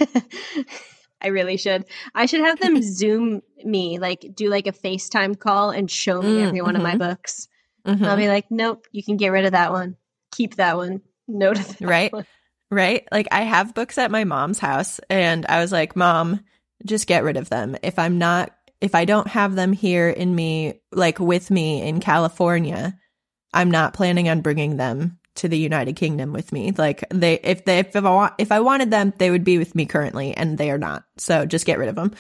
[1.24, 1.86] I really should.
[2.14, 6.36] I should have them Zoom me, like do like a FaceTime call and show me
[6.36, 6.98] Mm, every one of my mhm.
[6.98, 7.48] books.
[7.86, 8.06] Mhm.
[8.06, 9.96] I'll be like, nope, you can get rid of that one.
[10.32, 11.00] Keep that one.
[11.26, 12.12] Note that Right.
[12.12, 12.26] one.
[12.70, 13.08] Right?
[13.10, 16.40] Like I have books at my mom's house and I was like, "Mom,
[16.84, 17.76] just get rid of them.
[17.82, 22.00] If I'm not if I don't have them here in me like with me in
[22.00, 22.98] California,
[23.52, 26.72] I'm not planning on bringing them to the United Kingdom with me.
[26.76, 29.74] Like they if they if I want if I wanted them, they would be with
[29.74, 31.04] me currently and they are not.
[31.18, 32.14] So just get rid of them."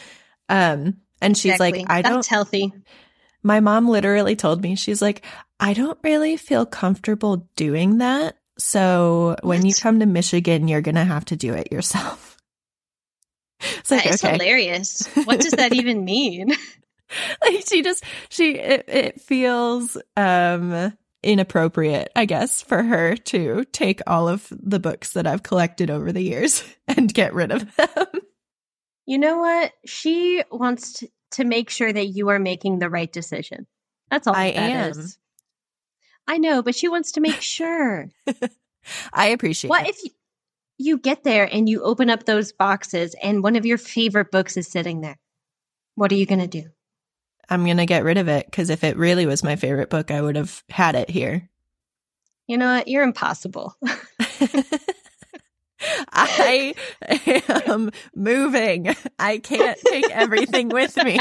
[0.48, 1.80] Um and she's Exactly.
[1.80, 2.72] like, "I That's don't healthy.
[3.42, 5.24] my mom literally told me, she's like,
[5.60, 8.36] I don't really feel comfortable doing that.
[8.58, 12.32] So when you come to Michigan, you're going to have to do it yourself.
[13.78, 14.32] It's like, That is okay.
[14.32, 15.06] hilarious.
[15.24, 16.50] What does that even mean?
[17.42, 20.92] like she just she it, it feels um
[21.24, 26.12] inappropriate, I guess, for her to take all of the books that I've collected over
[26.12, 28.06] the years and get rid of them.
[29.06, 29.72] You know what?
[29.84, 33.66] She wants to, to make sure that you are making the right decision.
[34.10, 34.90] That's all I that am.
[34.90, 35.18] is.
[36.26, 38.08] I know, but she wants to make sure.
[39.12, 39.90] I appreciate what it.
[39.90, 40.10] if you,
[40.78, 44.56] you get there and you open up those boxes and one of your favorite books
[44.56, 45.18] is sitting there?
[45.96, 46.68] What are you going to do?
[47.50, 50.10] I'm going to get rid of it because if it really was my favorite book,
[50.10, 51.48] I would have had it here.
[52.46, 52.88] You know what?
[52.88, 53.74] You're impossible.
[56.10, 56.74] I
[57.66, 58.94] am moving.
[59.18, 61.20] I can't take everything with me.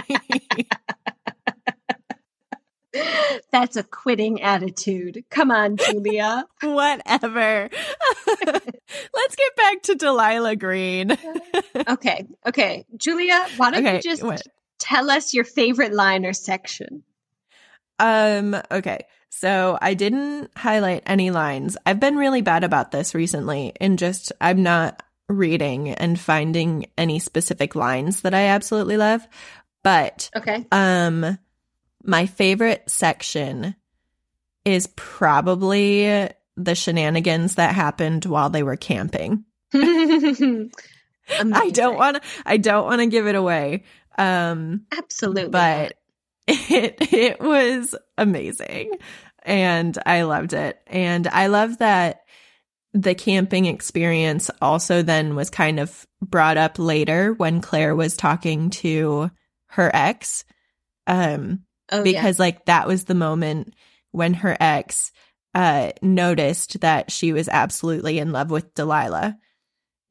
[3.51, 5.23] That's a quitting attitude.
[5.31, 6.45] Come on, Julia.
[6.61, 7.69] Whatever.
[8.27, 11.17] Let's get back to Delilah Green.
[11.89, 12.85] okay, okay.
[12.95, 14.41] Julia, why don't Okay, you just what?
[14.83, 17.03] Tell us your favorite line or section?
[17.99, 19.05] Um, okay.
[19.29, 21.77] So I didn't highlight any lines.
[21.85, 27.19] I've been really bad about this recently and just I'm not reading and finding any
[27.19, 29.25] specific lines that I absolutely love.
[29.83, 30.65] But Okay.
[30.71, 31.37] um
[32.03, 33.75] my favorite section
[34.65, 39.45] is probably the shenanigans that happened while they were camping.
[39.73, 43.83] I don't want to I don't want to give it away.
[44.17, 45.49] Um Absolutely.
[45.49, 45.93] but
[46.47, 48.97] it it was amazing
[49.45, 50.79] and I loved it.
[50.87, 52.21] And I love that
[52.93, 58.69] the camping experience also then was kind of brought up later when Claire was talking
[58.69, 59.31] to
[59.67, 60.45] her ex.
[61.07, 62.03] Um oh, yeah.
[62.03, 63.73] because like that was the moment
[64.11, 65.11] when her ex
[65.55, 69.37] uh noticed that she was absolutely in love with Delilah.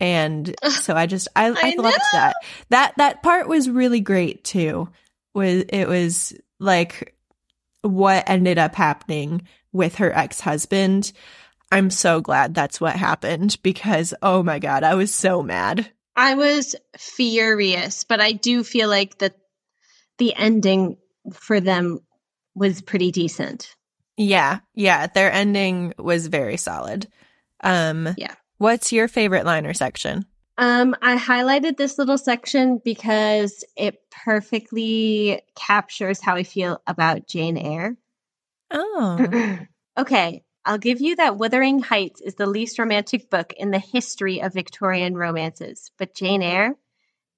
[0.02, 2.08] And so I just I, I, I loved know.
[2.12, 2.34] that.
[2.70, 4.88] That that part was really great too.
[5.32, 7.14] Was it was like
[7.82, 11.12] what ended up happening with her ex-husband.
[11.70, 15.88] I'm so glad that's what happened because oh my god, I was so mad.
[16.16, 19.36] I was furious, but I do feel like that
[20.18, 20.98] the ending
[21.32, 22.00] for them
[22.54, 23.74] was pretty decent.
[24.16, 27.06] Yeah, yeah, their ending was very solid.
[27.62, 28.34] Um Yeah.
[28.62, 30.25] What's your favorite liner section?
[30.57, 37.57] Um, I highlighted this little section because it perfectly captures how I feel about Jane
[37.57, 37.96] Eyre.
[38.70, 39.59] Oh.
[39.98, 44.40] okay, I'll give you that Wuthering Heights is the least romantic book in the history
[44.40, 45.90] of Victorian romances.
[45.98, 46.77] But Jane Eyre?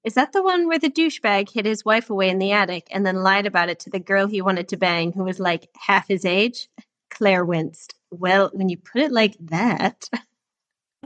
[0.03, 3.03] Is that the one where the douchebag hid his wife away in the attic and
[3.03, 6.07] then lied about it to the girl he wanted to bang who was like half
[6.07, 6.67] his age?
[7.09, 7.95] Claire winced.
[8.11, 10.07] Well, when you put it like that.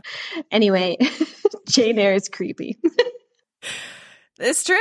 [0.51, 0.97] anyway,
[1.69, 2.77] Jane Eyre is creepy.
[4.41, 4.77] It's true.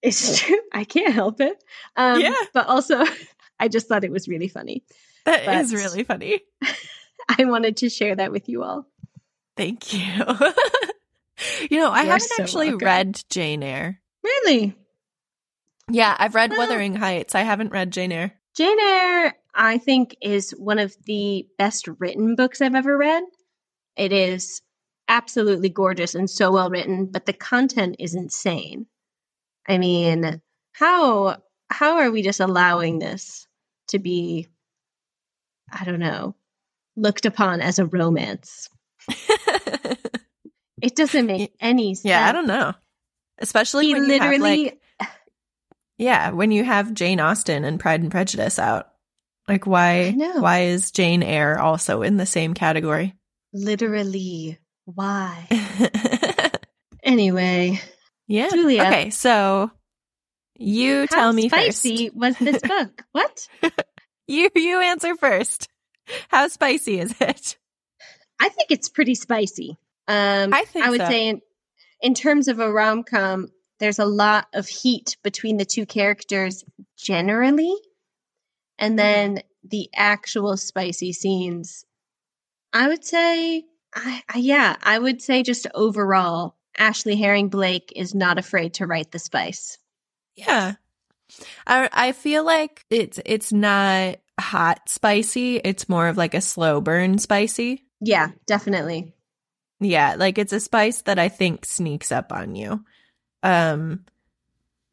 [0.00, 0.60] It's true.
[0.72, 1.56] I can't help it.
[1.96, 2.34] Um, Yeah.
[2.54, 3.04] But also,
[3.58, 4.84] I just thought it was really funny.
[5.24, 6.40] That is But- really funny.
[7.28, 8.86] I wanted to share that with you all.
[9.56, 10.00] Thank you.
[11.68, 12.86] you know, I You're haven't so actually welcome.
[12.86, 14.00] read Jane Eyre.
[14.22, 14.76] Really?
[15.90, 16.58] Yeah, I've read Oh.
[16.58, 17.34] Wuthering Heights.
[17.34, 18.32] I haven't read Jane Eyre.
[18.54, 23.24] Jane Eyre, I think, is one of the best written books I've ever read.
[23.98, 24.62] It is
[25.08, 28.86] absolutely gorgeous and so well written, but the content is insane.
[29.66, 30.40] I mean,
[30.72, 33.46] how how are we just allowing this
[33.88, 34.48] to be
[35.70, 36.34] I don't know,
[36.96, 38.70] looked upon as a romance?
[40.80, 42.04] It doesn't make any sense.
[42.04, 42.72] yeah, I don't know.
[43.38, 44.64] Especially He when you have, literally
[45.00, 45.08] like,
[45.96, 48.88] yeah, when you have Jane Austen and Pride and Prejudice out.
[49.48, 53.14] Like why why is Jane Eyre also in the same category?
[53.52, 55.46] Literally why?
[57.08, 57.80] Anyway,
[58.26, 58.50] yeah.
[58.50, 58.82] Julia.
[58.82, 59.70] Okay, so
[60.58, 62.16] you tell how me spicy first.
[62.16, 63.02] was this book?
[63.12, 63.48] what?
[64.26, 65.68] You you answer first.
[66.28, 67.56] How spicy is it?
[68.38, 69.78] I think it's pretty spicy.
[70.06, 71.06] Um, I think I would so.
[71.06, 71.40] say in,
[72.02, 73.48] in terms of a rom com,
[73.80, 76.62] there's a lot of heat between the two characters
[76.98, 77.74] generally,
[78.78, 81.86] and then the actual spicy scenes.
[82.72, 88.14] I would say, I, I yeah, I would say just overall, Ashley Herring Blake is
[88.14, 89.78] not afraid to write the spice.
[90.36, 90.74] Yeah.
[91.66, 96.80] I I feel like it's it's not hot spicy, it's more of like a slow
[96.80, 97.84] burn spicy.
[98.00, 99.14] Yeah, definitely.
[99.80, 102.84] Yeah, like it's a spice that I think sneaks up on you.
[103.42, 104.04] Um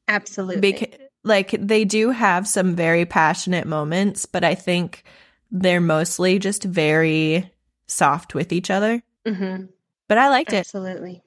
[0.08, 0.62] Absolutely.
[0.62, 5.04] because like they do have some very passionate moments, but I think
[5.52, 7.52] they're mostly just very
[7.88, 9.04] soft with each other.
[9.28, 9.66] hmm
[10.08, 10.58] But I liked it.
[10.58, 11.22] Absolutely.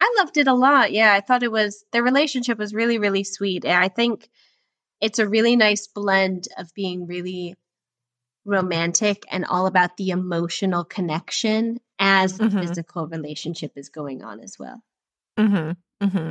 [0.00, 0.92] I loved it a lot.
[0.92, 3.64] Yeah, I thought it was their relationship was really, really sweet.
[3.64, 4.28] And I think
[5.00, 7.56] it's a really nice blend of being really
[8.44, 12.60] romantic and all about the emotional connection as the Mhm.
[12.60, 14.82] physical relationship is going on as well.
[15.36, 16.06] Mm-hmm.
[16.06, 16.30] Mm-hmm.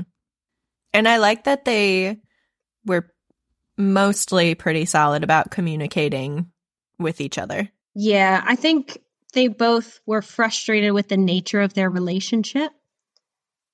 [0.93, 2.19] And I like that they
[2.85, 3.13] were
[3.77, 6.51] mostly pretty solid about communicating
[6.97, 7.69] with each other.
[7.93, 8.97] Yeah, I think
[9.37, 12.71] they both were frustrated with the nature of their relationship,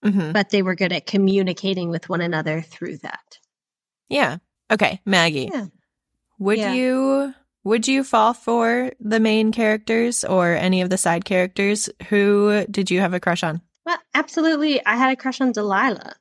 [0.06, 0.34] Mm-hmm.
[0.34, 3.39] but they were good at communicating with one another through that.
[4.10, 4.38] Yeah.
[4.69, 5.49] Okay, Maggie.
[5.49, 5.67] Yeah.
[6.39, 6.73] Would Yeah.
[6.73, 11.89] you would you fall for the main characters or any of the side characters?
[12.10, 13.62] Who did you have a crush on?
[13.86, 14.86] Well, absolutely.
[14.86, 16.15] I had a crush on Delilah.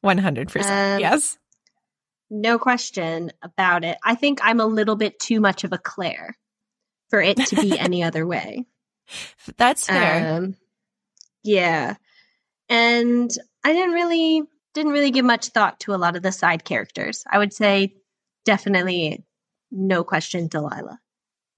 [0.00, 0.94] One hundred percent.
[0.96, 1.38] Um, Yes.
[2.30, 3.96] No question about it.
[4.02, 6.36] I think I'm a little bit too much of a Claire
[7.10, 8.66] for it to be any other way.
[9.56, 10.36] That's fair.
[10.36, 10.56] Um,
[11.42, 11.94] yeah,
[12.68, 13.30] and
[13.64, 14.42] I didn't really
[14.74, 17.24] didn't really give much thought to a lot of the side characters.
[17.30, 17.94] I would say
[18.44, 19.24] definitely,
[19.70, 21.00] no question, Delilah.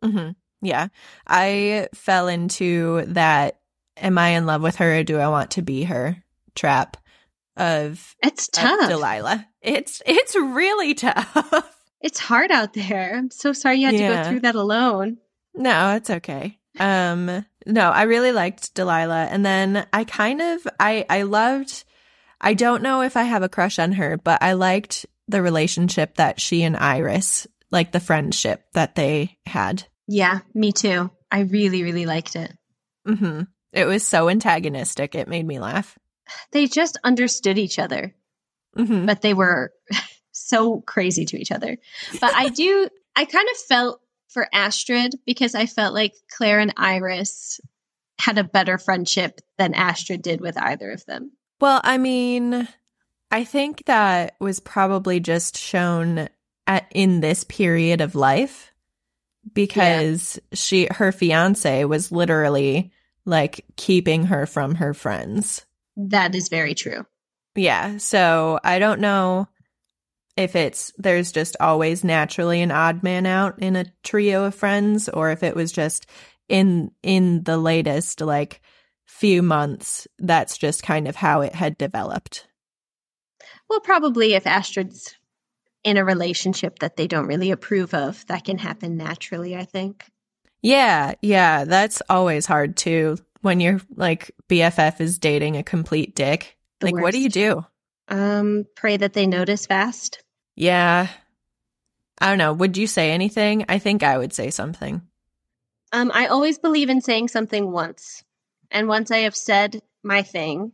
[0.02, 0.30] hmm
[0.62, 0.88] Yeah.
[1.26, 3.58] I fell into that
[3.98, 6.22] am I in love with her or do I want to be her
[6.54, 6.96] trap
[7.56, 8.88] of, It's of tough.
[8.88, 9.46] Delilah.
[9.60, 11.68] It's it's really tough.
[12.04, 13.14] It's hard out there.
[13.16, 15.18] I'm so sorry you had to go through that alone.
[15.54, 16.58] no, it's okay.
[16.78, 21.84] Um no, I really liked Delilah and then I kind of I I loved
[22.40, 26.16] I don't know if I have a crush on her, but I liked the relationship
[26.16, 29.84] that she and Iris, like the friendship that they had.
[30.08, 31.10] Yeah, me too.
[31.30, 32.52] I really, really liked it.
[33.06, 33.46] Mhm.
[33.72, 35.14] It was so antagonistic.
[35.14, 35.96] It made me laugh.
[36.50, 38.14] They just understood each other.
[38.76, 39.06] Mhm.
[39.06, 39.70] but they were
[40.32, 41.76] so crazy to each other.
[42.20, 44.00] But I do, I kind of felt
[44.32, 47.60] for Astrid because I felt like Claire and Iris
[48.18, 51.32] had a better friendship than Astrid did with either of them.
[51.60, 52.68] Well, I mean,
[53.30, 56.28] I think that was probably just shown
[56.66, 58.72] at in this period of life
[59.54, 62.92] because she her fiance was literally
[63.24, 65.66] like keeping her from her friends.
[65.96, 67.04] That is very true.
[67.54, 69.48] Yeah, so I don't know
[70.36, 75.08] if it's there's just always naturally an odd man out in a trio of friends
[75.08, 76.06] or if it was just
[76.48, 78.60] in in the latest like
[79.06, 82.46] few months that's just kind of how it had developed.
[83.68, 85.14] Well, probably if Astrid's
[85.84, 90.04] in a relationship that they don't really approve of, that can happen naturally, I think.
[90.62, 96.56] Yeah, yeah, that's always hard too when your like BFF is dating a complete dick.
[96.80, 97.64] The like what do you do?
[98.12, 100.22] Um, pray that they notice fast.
[100.54, 101.08] Yeah.
[102.20, 102.52] I don't know.
[102.52, 103.64] Would you say anything?
[103.70, 105.00] I think I would say something.
[105.92, 108.22] Um, I always believe in saying something once.
[108.70, 110.72] And once I have said my thing,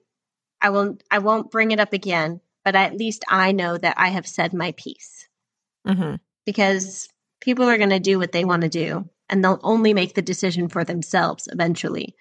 [0.61, 4.09] I will I won't bring it up again, but at least I know that I
[4.09, 5.29] have said my piece.
[5.87, 7.09] hmm Because
[7.40, 10.22] people are going to do what they want to do, and they'll only make the
[10.22, 12.16] decision for themselves eventually.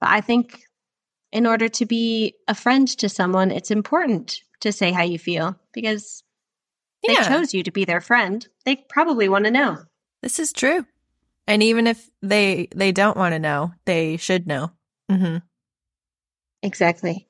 [0.00, 0.62] But I think
[1.30, 5.56] in order to be a friend to someone, it's important to say how you feel
[5.72, 6.22] because
[7.06, 8.46] they chose you to be their friend.
[8.64, 9.78] They probably want to know.
[10.22, 10.84] This is true.
[11.46, 14.72] And even if they they don't want to know, they should know.
[15.10, 15.38] Mm-hmm.
[16.62, 17.28] Exactly.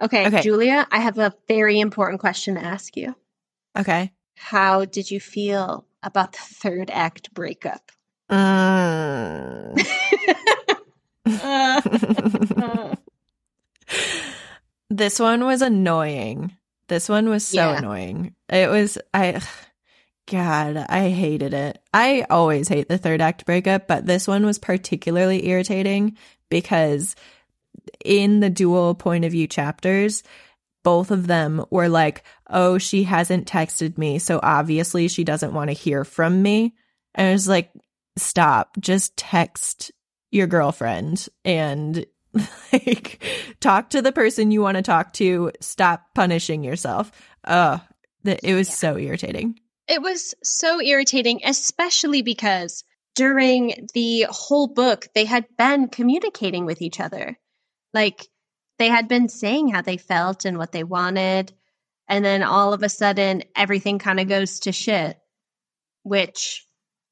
[0.00, 0.42] Okay, Okay.
[0.42, 3.14] Julia, I have a very important question to ask you.
[3.78, 4.12] Okay.
[4.36, 7.90] How did you feel about the third act breakup?
[8.30, 9.80] Mm.
[13.92, 14.34] Uh,
[14.96, 16.52] this one was annoying.
[16.88, 17.78] This one was so Yeah.
[17.78, 18.34] annoying.
[18.48, 19.40] It was I
[20.30, 21.82] God, I hated it.
[21.92, 26.16] I always hate the third act breakup, but this one was particularly irritating
[26.48, 27.16] because
[28.04, 30.22] in the dual point of view chapters,
[30.84, 35.70] both of them were like, "Oh, she hasn't texted me, so obviously she doesn't want
[35.70, 36.74] to hear from me."
[37.14, 37.70] And I was like,
[38.16, 38.76] "Stop.
[38.80, 39.90] Just text
[40.30, 42.06] your girlfriend and
[42.72, 43.22] like
[43.60, 45.52] talk to the person you want to talk to.
[45.60, 47.12] Stop punishing yourself."
[47.44, 47.78] Uh,
[48.24, 48.74] th- it was Yeah.
[48.74, 49.58] so irritating.
[49.88, 56.80] it was so irritating, especially because during the whole book, they had been communicating with
[56.80, 57.38] each other.
[57.92, 58.26] Like
[58.78, 61.52] they had been saying how they felt and what they wanted.
[62.08, 65.18] And then all of a sudden, everything kind of goes to shit,
[66.02, 66.66] which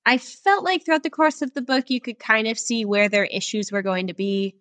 [0.07, 3.09] I felt like throughout the course of the book, you could kind of see where
[3.09, 4.57] their issues were going to be.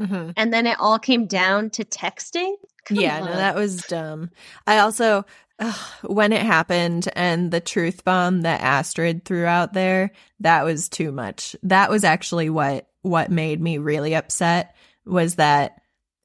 [0.00, 0.30] Mm-hmm.
[0.36, 2.54] And then it all came down to texting.
[2.84, 4.30] Come yeah, no, that was dumb.
[4.66, 5.24] I also,
[5.58, 10.88] ugh, when it happened and the truth bomb that Astrid threw out there, that was
[10.88, 11.56] too much.
[11.62, 14.74] That was actually what what made me really upset
[15.04, 15.82] was that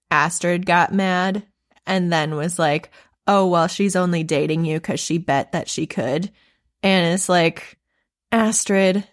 [0.10, 1.46] Astrid got mad
[1.86, 2.92] and then was like,
[3.28, 6.32] oh, well, she's only dating you because she bet that she could.
[6.82, 7.78] And it's like,
[8.32, 9.06] Astrid,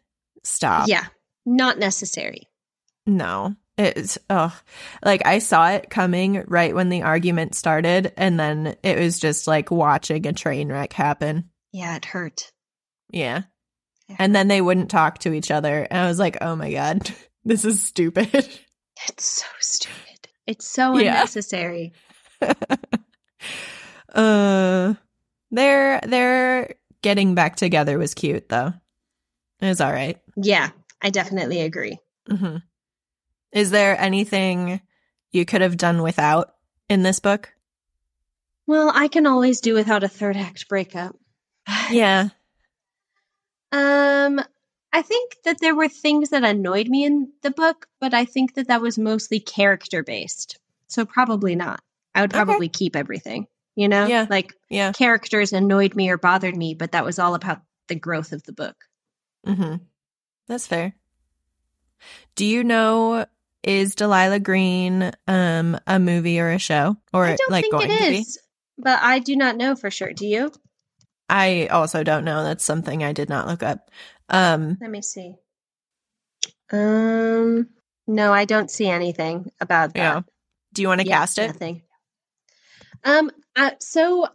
[0.44, 0.88] stop.
[0.88, 1.06] Yeah,
[1.44, 2.48] not necessary.
[3.04, 3.56] No.
[3.78, 4.58] It's oh
[5.04, 9.46] like I saw it coming right when the argument started and then it was just
[9.46, 11.50] like watching a train wreck happen.
[11.72, 12.52] Yeah, it hurt.
[13.10, 13.42] Yeah.
[14.08, 14.16] Yeah.
[14.18, 15.82] And then they wouldn't talk to each other.
[15.90, 17.10] And I was like, oh my God,
[17.44, 18.28] this is stupid.
[19.08, 20.28] It's so stupid.
[20.46, 21.16] It's so Yeah.
[21.16, 21.92] unnecessary.
[24.14, 24.94] uh
[25.50, 28.72] their their getting back together was cute though.
[29.60, 30.18] It was all right.
[30.36, 30.70] Yeah,
[31.02, 31.98] I definitely agree.
[32.28, 32.56] hmm
[33.52, 34.80] Is there anything
[35.32, 36.54] you could have done without
[36.88, 37.52] in this book?
[38.66, 41.16] Well, I can always do without a third act breakup.
[41.90, 42.28] Yeah.
[43.72, 44.40] Um,
[44.92, 48.54] I think that there were things that annoyed me in the book, but I think
[48.54, 50.58] that that was mostly character based.
[50.88, 51.80] So probably not.
[52.14, 52.44] I would Okay.
[52.44, 53.46] probably keep everything.
[53.74, 54.26] You know, Yeah.
[54.30, 54.92] like Yeah.
[54.92, 58.52] characters annoyed me or bothered me, but that was all about the growth of the
[58.52, 58.76] book.
[59.44, 59.76] hmm
[60.48, 60.94] That's fair.
[62.36, 63.26] Do you know
[63.66, 68.10] is Delilah Green um a movie or a show or I don't like think it
[68.10, 68.24] be?
[68.78, 70.12] but I do not know for sure.
[70.14, 70.52] Do you?
[71.28, 72.44] I also don't know.
[72.44, 73.90] That's something I did not look up.
[74.30, 75.34] Um Let me see.
[76.72, 77.68] Um,
[78.06, 80.00] no, I don't see anything about that.
[80.00, 80.20] yeah.
[80.72, 81.46] Do you want to Yeah, cast it?
[81.48, 81.82] Nothing.
[83.04, 83.30] Um.
[83.54, 84.26] Uh, so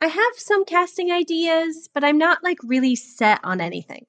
[0.00, 4.06] I have some casting ideas, but I'm not like really set on anything.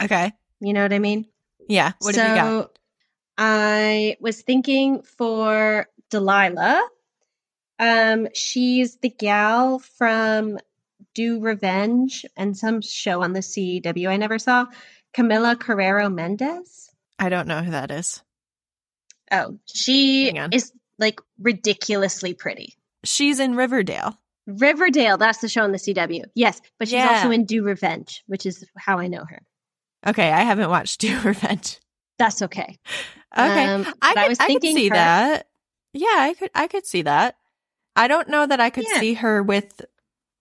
[0.00, 0.32] Okay.
[0.60, 1.26] You know what I mean?
[1.68, 1.92] Yeah.
[2.00, 2.78] What so have you got?
[3.42, 6.86] I was thinking for Delilah.
[7.78, 10.58] Um, she's the gal from
[11.14, 14.66] Do Revenge and some show on the CW I never saw.
[15.16, 16.90] Camila Carraro Mendes.
[17.18, 18.22] I don't know who that is.
[19.32, 22.74] Oh, she is like ridiculously pretty.
[23.04, 24.18] She's in Riverdale.
[24.46, 26.24] Riverdale, that's the show on the CW.
[26.34, 27.08] Yes, but she's Yeah.
[27.16, 29.40] also in Do Revenge, which is how I know her.
[30.06, 31.78] Okay, I haven't watched Do Revenge.
[32.20, 32.78] That's okay.
[33.36, 33.64] Okay.
[33.66, 35.48] Um, I but I could, was I could thinking see her- that.
[35.92, 37.36] Yeah, I could I could see that.
[37.96, 39.00] I don't know that I could Yeah.
[39.00, 39.80] see her with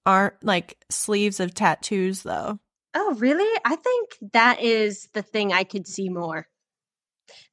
[0.05, 2.59] aren't like sleeves of tattoos though.
[2.93, 3.47] Oh, really?
[3.63, 6.47] I think that is the thing I could see more.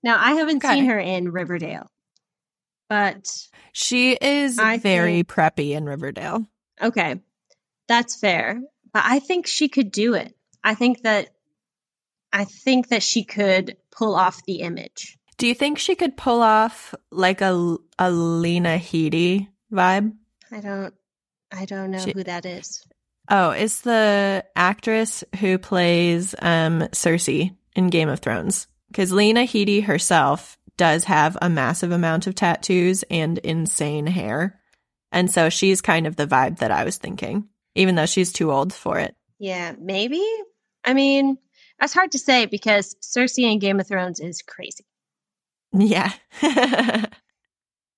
[0.02, 0.74] Now, I haven't Okay.
[0.74, 1.90] seen her in Riverdale,
[2.88, 3.26] but
[3.72, 6.46] She is I very think- preppy in Riverdale.
[6.82, 7.20] okay,
[7.88, 8.60] that's fair.
[8.92, 10.34] But I think she could do it.
[10.64, 11.28] I think that
[12.32, 15.18] I think that she could pull off the image.
[15.38, 20.12] Do you think she could pull off like a a Lena Headey vibe?
[20.52, 20.94] I don't
[21.52, 22.82] I don't know She- who that is.
[23.28, 28.68] Oh, it's the actress who plays um Cersei in Game of Thrones.
[28.88, 34.60] Because Lena Headey herself does have a massive amount of tattoos and insane hair.
[35.10, 38.52] And so she's kind of the vibe that I was thinking, even though she's too
[38.52, 39.14] old for it.
[39.38, 40.22] Yeah, maybe.
[40.84, 41.38] I mean,
[41.78, 44.84] that's hard to say because Cersei in Game of Thrones is crazy.
[45.72, 46.12] Yeah.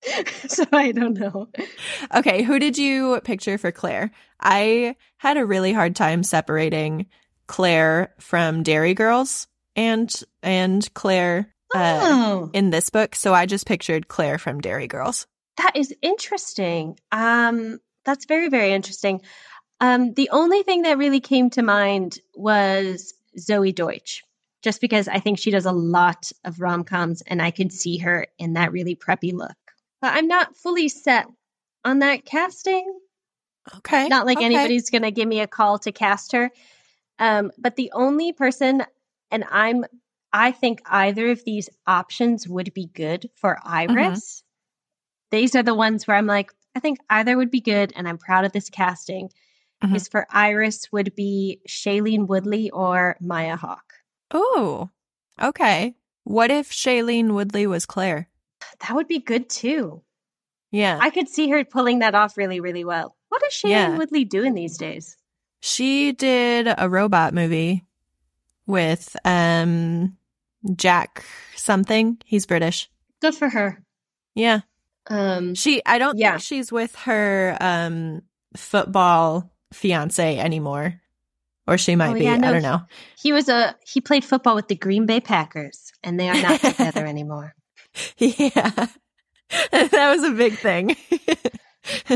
[0.47, 1.49] so I don't know.
[2.13, 4.11] okay, who did you picture for Claire?
[4.39, 7.07] I had a really hard time separating
[7.47, 13.67] Claire from Derry Girls and and Claire uh, oh, in this book, so I just
[13.67, 15.27] pictured Claire from Derry Girls.
[15.57, 16.97] that is interesting.
[17.11, 19.21] Um, that's very very interesting.
[19.81, 23.13] Um, the only thing that really came to mind was
[23.45, 24.23] Zoey Deutch,
[24.61, 27.97] just because I think she does a lot of rom coms, and I could see
[27.99, 29.55] her in that really preppy look.
[30.01, 31.27] But I'm not fully set
[31.83, 32.99] on that casting.
[33.77, 34.07] Okay.
[34.07, 34.45] not like okay.
[34.45, 36.49] anybody's going to give me a call to cast her.
[37.19, 38.83] Um, but the only person,
[39.29, 39.85] and I'm,
[40.31, 44.43] I think either of these options would be good for Iris.
[45.31, 48.17] These are the ones where I'm like, I think either would be good, and I'm
[48.17, 49.29] proud of this casting.
[49.83, 49.95] Mhm.
[49.95, 53.93] Is for Iris would be Shailene Woodley or Maya Hawke.
[54.31, 54.89] Oh,
[55.41, 55.95] okay.
[56.25, 58.27] What if Shailene Woodley was Claire?
[58.81, 60.01] That would be good too.
[60.71, 60.97] Yeah.
[61.01, 63.15] I could see her pulling that off really, really well.
[63.29, 63.97] What is Shailene Yeah.
[63.97, 65.15] Woodley doing these days?
[65.61, 67.83] she did a robot movie
[68.65, 70.17] with um
[70.75, 71.23] Jack
[71.55, 72.17] something.
[72.25, 72.89] He's British.
[73.21, 73.83] Good for her.
[74.35, 74.61] Yeah.
[75.07, 76.31] Um, She I don't Yeah.
[76.31, 78.21] think she's with her um
[78.55, 80.99] football fiance anymore.
[81.67, 82.23] Or she might Oh, be.
[82.23, 82.81] yeah, no, I don't know.
[83.21, 86.59] He was a he played football with the Green Bay Packers, and they are not
[86.61, 87.53] together anymore.
[88.17, 88.87] Yeah.
[89.71, 90.95] that was a big thing.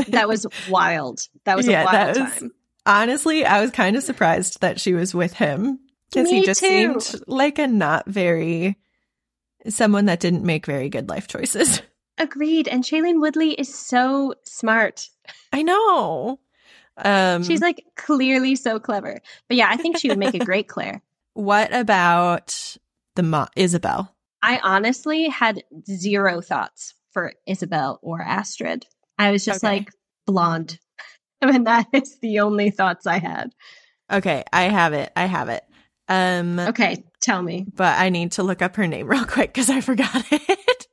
[0.08, 1.20] That was wild.
[1.44, 2.50] That was Yeah, a wild that was- time.
[2.86, 5.78] honestly, I was kind of surprised that she was with him
[6.10, 6.66] because he just too.
[7.00, 8.76] seemed like a not very
[9.68, 11.80] someone that didn't make very good life choices.
[12.18, 12.68] Agreed.
[12.68, 15.08] And Shailene Woodley is so smart.
[15.52, 16.38] I know.
[16.96, 19.20] Um, She's like clearly so clever.
[19.48, 21.02] But yeah, I think she would make a great Claire.
[21.34, 22.76] what about
[23.16, 24.14] the mo- Isabel?
[24.42, 28.86] I honestly had zero thoughts for Isabel or Astrid.
[29.18, 29.76] I was just Okay.
[29.76, 29.90] like
[30.26, 30.78] blonde.
[31.42, 33.54] I mean, that is the only thoughts I had.
[34.12, 35.10] Okay, I have it.
[35.16, 35.64] I have it.
[36.08, 37.64] Um, Okay, tell me.
[37.74, 40.86] but I need to look up her name real quick because I forgot it.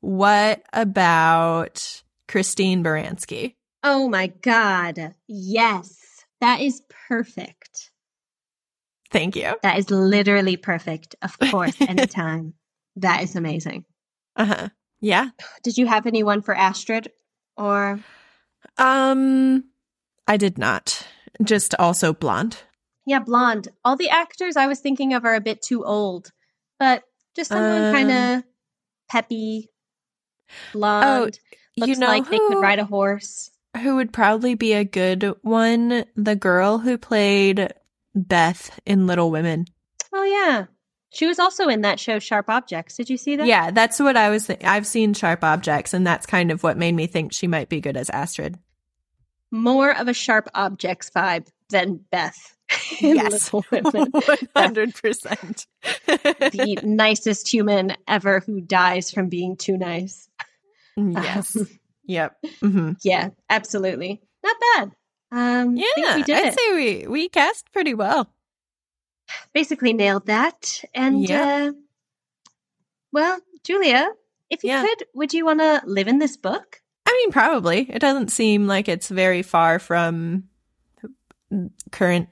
[0.00, 3.55] what about Christine Baranski?
[3.88, 5.14] Oh my God.
[5.28, 5.96] Yes.
[6.40, 7.90] That is perfect.
[9.12, 9.54] Thank you.
[9.62, 11.14] That is literally perfect.
[11.22, 12.54] Of course, anytime.
[12.96, 13.84] that is amazing.
[14.34, 14.68] Uh huh.
[15.00, 15.28] Yeah.
[15.62, 17.08] Did you have anyone for Astrid
[17.56, 18.00] or
[18.76, 19.64] Um,
[20.26, 21.06] I did not.
[21.44, 22.56] Just also blonde.
[23.06, 23.68] yeah, blonde?
[23.84, 26.32] All the actors I was thinking of are a bit too old,
[26.80, 27.04] but
[27.36, 28.44] just someone Um, kind of
[29.08, 29.70] peppy,
[30.72, 31.38] blonde.
[31.76, 33.50] looks you know like they could ride a horse.
[33.76, 36.04] Who would probably be a good one?
[36.16, 37.72] The girl who played
[38.14, 39.66] Beth in Little Women.
[40.12, 40.66] Oh yeah,
[41.10, 42.96] she was also in that show Sharp Objects.
[42.96, 43.46] Did you see that?
[43.46, 44.46] Yeah, that's what I was.
[44.46, 47.68] Th- I've seen Sharp Objects, and that's kind of what made me think she might
[47.68, 48.58] be good as Astrid.
[49.50, 52.52] more of a Sharp Objects vibe than Beth.
[53.00, 53.52] Yes.
[53.52, 53.64] One
[54.56, 55.66] hundred percent.
[56.06, 60.28] the nicest human ever who dies from being too nice.
[60.96, 61.54] Yes.
[61.56, 61.68] Um,
[62.06, 62.36] Yep.
[62.60, 64.22] hmm yeah, absolutely.
[64.44, 64.92] Not bad.
[65.32, 66.54] Um, Yeah, we did I'd it.
[66.58, 68.32] say we we cast pretty well.
[69.52, 70.82] Basically nailed that.
[70.94, 71.70] And Yeah.
[71.70, 71.72] uh,
[73.12, 74.08] well, Julia,
[74.50, 74.82] if you Yeah.
[74.82, 76.80] could, would you want to live in this book?
[77.06, 77.90] I mean, probably.
[77.90, 80.44] It doesn't seem like it's very far from
[81.90, 82.28] current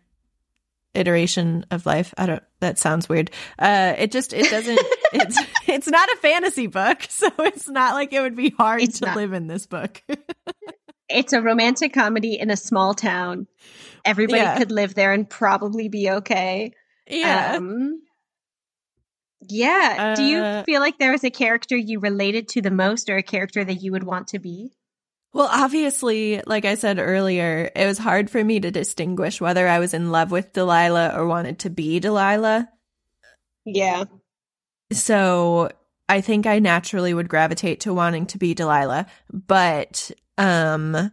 [0.95, 2.15] iteration of life.
[2.17, 2.43] I don't.
[2.61, 3.31] That sounds weird.
[3.59, 4.79] Uh, it just it doesn't.
[5.13, 9.01] it's it's not a fantasy book, so it's not like it would be hard It's
[9.01, 9.17] to not.
[9.17, 10.03] live in this book.
[11.07, 13.47] It's a romantic comedy in a small town.
[14.07, 14.57] Everybody Yeah.
[14.57, 16.73] could live there and probably be okay.
[17.07, 17.57] yeah.
[17.57, 18.01] Um,
[19.47, 20.15] yeah.
[20.17, 23.19] Do you Uh, feel like there was a character you related to the most or
[23.19, 24.71] a character that you would want to be?
[25.35, 29.81] Well, obviously, like I said earlier, it was hard for me to distinguish whether I
[29.81, 32.69] was in love with Delilah or wanted to be Delilah.
[33.65, 34.05] Yeah.
[34.93, 35.71] So
[36.09, 41.11] I think I naturally would gravitate to wanting to be Delilah, but um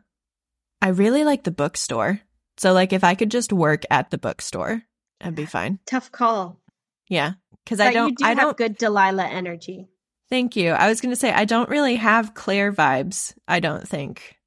[0.83, 2.21] I really like the bookstore.
[2.57, 4.83] So like if I could just work at the bookstore,
[5.19, 5.79] I'd be fine.
[5.87, 6.59] Tough call.
[7.09, 7.33] Yeah.
[7.65, 9.87] Cuz I don't do I have don't good Delilah energy.
[10.31, 10.71] Thank you.
[10.71, 14.37] I was going to say I don't really have Claire vibes, I don't think.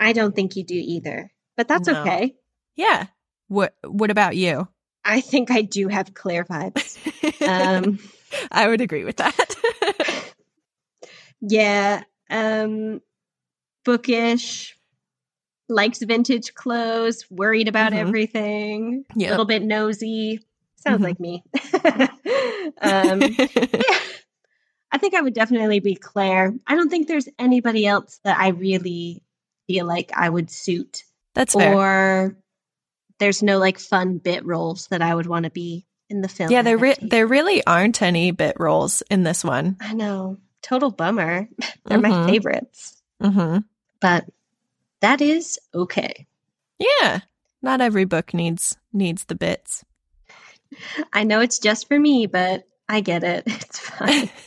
[0.00, 2.00] I don't think you do either, but that's No.
[2.02, 2.34] okay.
[2.74, 3.06] Yeah.
[3.48, 4.66] What what about you?
[5.04, 6.98] I think I do have Claire vibes.
[7.46, 7.98] Um,
[8.50, 9.54] I would agree with that.
[11.40, 12.02] yeah.
[12.28, 13.00] Um,
[13.84, 14.76] bookish,
[15.68, 17.98] likes vintage clothes, worried about Mhm.
[17.98, 19.30] everything, a Yep.
[19.30, 20.40] little bit nosy.
[20.76, 21.04] Sounds Mhm.
[21.04, 21.44] like me.
[22.80, 23.98] um, yeah.
[24.96, 26.54] I think I would definitely be Claire.
[26.66, 29.22] I don't think there's anybody else that I really
[29.66, 31.02] feel like I would suit.
[31.34, 31.74] That's fair.
[31.74, 32.36] Or
[33.18, 36.50] there's no like fun bit roles that I would want to be in the film.
[36.50, 39.76] yeah, there re- there really aren't any bit roles in this one.
[39.80, 40.38] I know.
[40.62, 41.46] Total bummer.
[41.84, 42.26] They're my Mhm.
[42.30, 43.02] favorites.
[43.22, 43.64] Mhm.
[44.00, 44.24] But
[45.02, 46.26] that is okay.
[46.78, 47.20] Yeah.
[47.60, 49.84] Not every book needs needs the bits.
[51.12, 53.42] I know it's just for me, but I get it.
[53.46, 54.30] It's fine.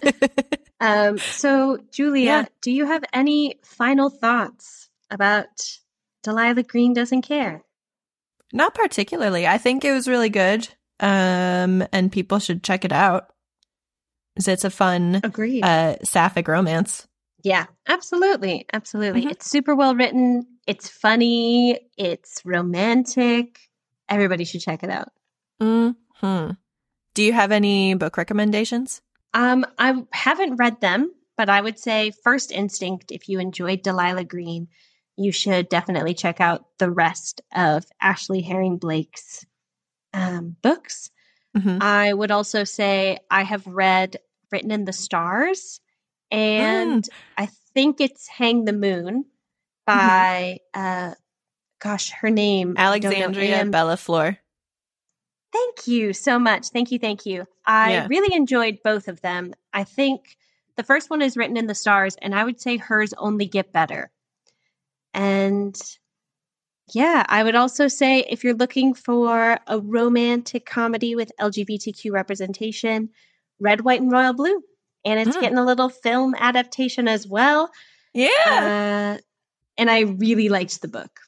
[0.80, 2.44] um, so, Julia, Yeah.
[2.62, 5.46] do you have any final thoughts about
[6.22, 7.62] Delilah Green Doesn't Care?
[8.52, 9.46] Not particularly.
[9.46, 10.68] I think it was really good.
[10.98, 13.26] Um and people should check it out.
[14.36, 15.62] It's a fun Agreed.
[15.62, 17.06] uh sapphic romance.
[17.42, 18.64] yeah, absolutely.
[18.72, 19.22] Absolutely.
[19.26, 19.30] Mhm.
[19.32, 20.46] It's super well written.
[20.66, 21.78] It's funny.
[21.98, 23.58] It's romantic.
[24.08, 25.08] Everybody should check it out.
[25.60, 26.50] Hmm.
[27.14, 29.02] Do you have any book recommendations?
[29.34, 34.24] Um, I haven't read them, but I would say First Instinct, if you enjoyed Delilah
[34.24, 34.68] Green,
[35.16, 39.44] you should definitely check out the rest of Ashley Herring Blake's
[40.12, 41.10] um, books.
[41.56, 41.82] Mhm.
[41.82, 44.16] I would also say I have read
[44.50, 45.80] Written in the Stars,
[46.30, 49.24] and I think it's Hang the Moon
[49.86, 51.14] by, uh,
[51.80, 54.38] gosh, her name Alexandria AM Bellefleur.
[55.56, 56.68] Thank you so much.
[56.68, 56.98] Thank you.
[56.98, 57.46] Thank you.
[57.64, 58.06] I Yeah.
[58.08, 59.54] really enjoyed both of them.
[59.72, 60.36] I think
[60.76, 63.72] the first one is written in the stars, and I would say hers only get
[63.72, 64.10] better.
[65.14, 65.74] And
[66.92, 73.10] yeah, I would also say if you're looking for a romantic comedy with LGBTQ representation,
[73.58, 74.62] Red, White, and Royal Blue.
[75.04, 75.40] and it's Mm.
[75.40, 77.70] getting a little film adaptation as well.
[78.12, 78.28] Yeah.
[79.18, 79.22] Uh,
[79.78, 81.20] and I really liked the book.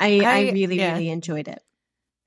[0.00, 0.94] I, I, I- really, yeah.
[0.94, 1.62] really enjoyed it.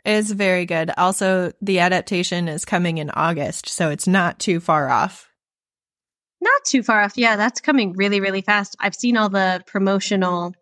[0.06, 0.92] It's very good.
[0.98, 5.30] Also, the adaptation is coming in August, so it's not too far off.
[6.42, 7.14] Not too far off.
[7.18, 8.76] Yeah, that's coming really, really fast.
[8.80, 10.54] I've seen all the promotional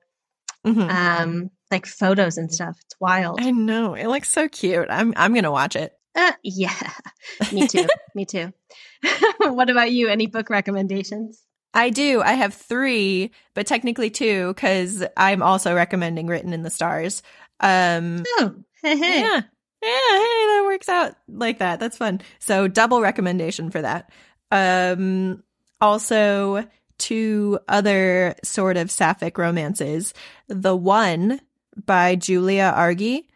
[0.65, 0.89] Mhm.
[0.91, 2.77] um like photos and stuff.
[2.85, 3.39] It's wild.
[3.41, 3.95] I know.
[3.95, 4.87] It looks so cute.
[4.91, 5.93] I'm I'm going to watch it.
[6.13, 6.91] Uh, yeah,
[7.51, 7.87] me too.
[8.15, 8.53] me too.
[9.39, 10.07] what about you?
[10.09, 11.41] Any book recommendations?
[11.73, 12.21] I do.
[12.21, 17.23] I have 3, but technically 2 cuz I'm also recommending Written in the Stars.
[17.59, 19.21] Um Oh, hey, hey.
[19.21, 19.41] Yeah.
[19.83, 21.79] Yeah, hey, that works out like that.
[21.79, 22.21] That's fun.
[22.39, 24.11] So double recommendation for that.
[24.51, 25.43] Um
[25.79, 26.67] also
[26.99, 30.13] two other sort of sapphic romances.
[30.47, 31.41] The one
[31.85, 33.27] by Julia Argy.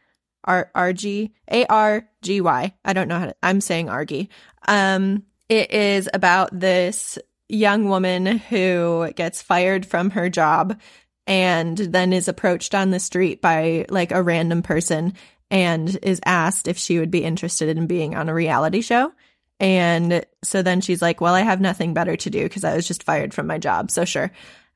[0.43, 2.73] R R G A R G Y.
[2.85, 4.29] I don't know how to I'm saying Argy.
[4.67, 7.17] Um it is about this
[7.49, 10.79] young woman who gets fired from her job
[11.27, 15.13] and then is approached on the street by like a random person
[15.55, 19.13] and is asked if she would be interested in being on a reality show.
[19.59, 22.85] And so then she's like, Well, I have nothing better to do because I was
[22.87, 23.89] just fired from my job.
[23.89, 24.31] So sure.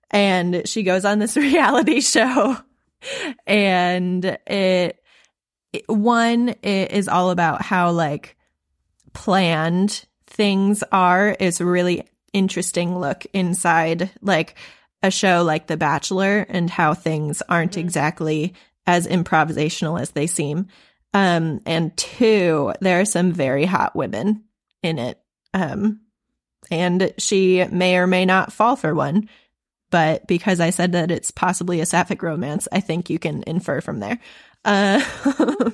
[0.10, 2.56] And she goes on this reality show.
[3.46, 5.04] And it,
[5.74, 8.36] it- one it is all about how like
[9.14, 14.56] planned things are It's a really interesting look inside like
[15.04, 17.78] a show like The Bachelor and how things aren't Mhm.
[17.82, 18.54] exactly
[18.88, 20.68] as improvisational as they seem.
[21.14, 24.44] Um, and two, there are some very hot women
[24.84, 25.20] in it.
[25.54, 26.02] Um,
[26.72, 29.30] and she may or may not fall for one.
[29.92, 33.82] But because I said that it's possibly a sapphic romance, I think you can infer
[33.82, 34.20] from there.
[34.64, 35.04] Uh,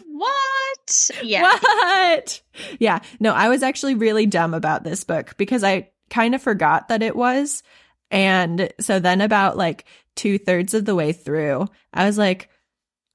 [0.85, 1.11] What?
[1.23, 1.41] Yeah.
[1.41, 2.41] what?
[2.79, 2.99] Yeah.
[3.19, 7.01] No, I was actually really dumb about this book because I kind of forgot that
[7.01, 7.63] it was.
[8.11, 9.85] And so then about like
[10.15, 12.49] two thirds of the way through, I was like,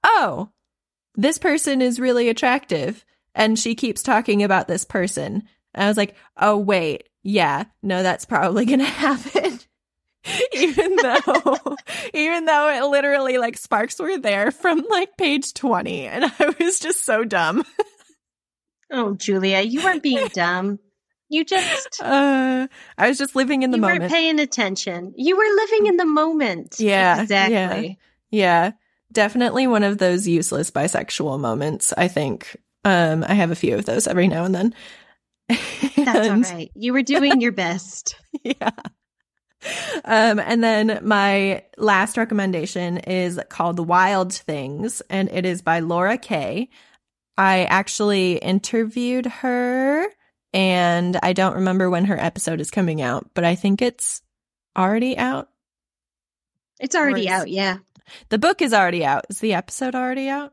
[0.05, 0.51] oh,
[1.15, 3.05] this person is really attractive.
[3.35, 5.45] And she keeps talking about this person.
[5.75, 7.09] And I was like, oh, wait.
[7.23, 7.65] Yeah.
[7.83, 9.61] No, that's probably going to happen.
[10.53, 11.57] even though
[12.15, 16.79] even though it literally like sparks were there from like page 20 and i was
[16.79, 17.65] just so dumb
[18.91, 20.79] Oh, Julia, you weren't being dumb.
[21.29, 22.67] You just uh
[22.99, 25.15] i was just living in the you moment weren't paying attention.
[25.17, 26.81] You were living in the moment.
[26.81, 27.99] Yeah, exactly.
[28.33, 28.73] yeah
[29.13, 33.85] definitely one of those useless bisexual moments i think um i have a few of
[33.85, 34.75] those every now and then
[35.97, 36.71] That's all And- right.
[36.77, 38.15] You were doing your best.
[38.45, 38.71] yeah.
[40.05, 46.17] Um, and then my last recommendation is called Wild Things, and it is by Laura
[46.19, 46.71] Kay.
[47.37, 50.07] I actually interviewed her,
[50.55, 54.23] and I don't remember when her episode is coming out, but I think it's
[54.79, 55.49] already out.
[56.79, 57.33] It's already Words.
[57.33, 57.49] out.
[57.51, 57.79] Yeah.
[58.29, 59.27] The book is already out.
[59.31, 60.53] Is the episode already out?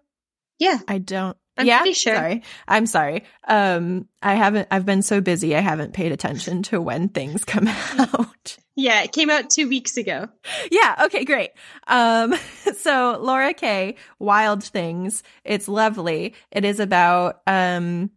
[0.59, 0.79] Yeah.
[0.87, 1.37] I don't.
[1.59, 2.15] I'm yeah, pretty sure.
[2.15, 3.23] Sorry, I'm sorry.
[3.47, 4.67] Um, I haven't.
[4.69, 5.55] I've been so busy.
[5.55, 8.57] I haven't paid attention to when things come out.
[8.75, 9.01] Yeah.
[9.01, 10.27] It came out two weeks ago.
[10.69, 11.05] yeah.
[11.05, 11.25] Okay.
[11.25, 11.49] Great.
[11.87, 12.35] Um,
[12.77, 15.23] so Laura Kay, Wild Things.
[15.43, 16.35] It's lovely.
[16.51, 18.11] It is about um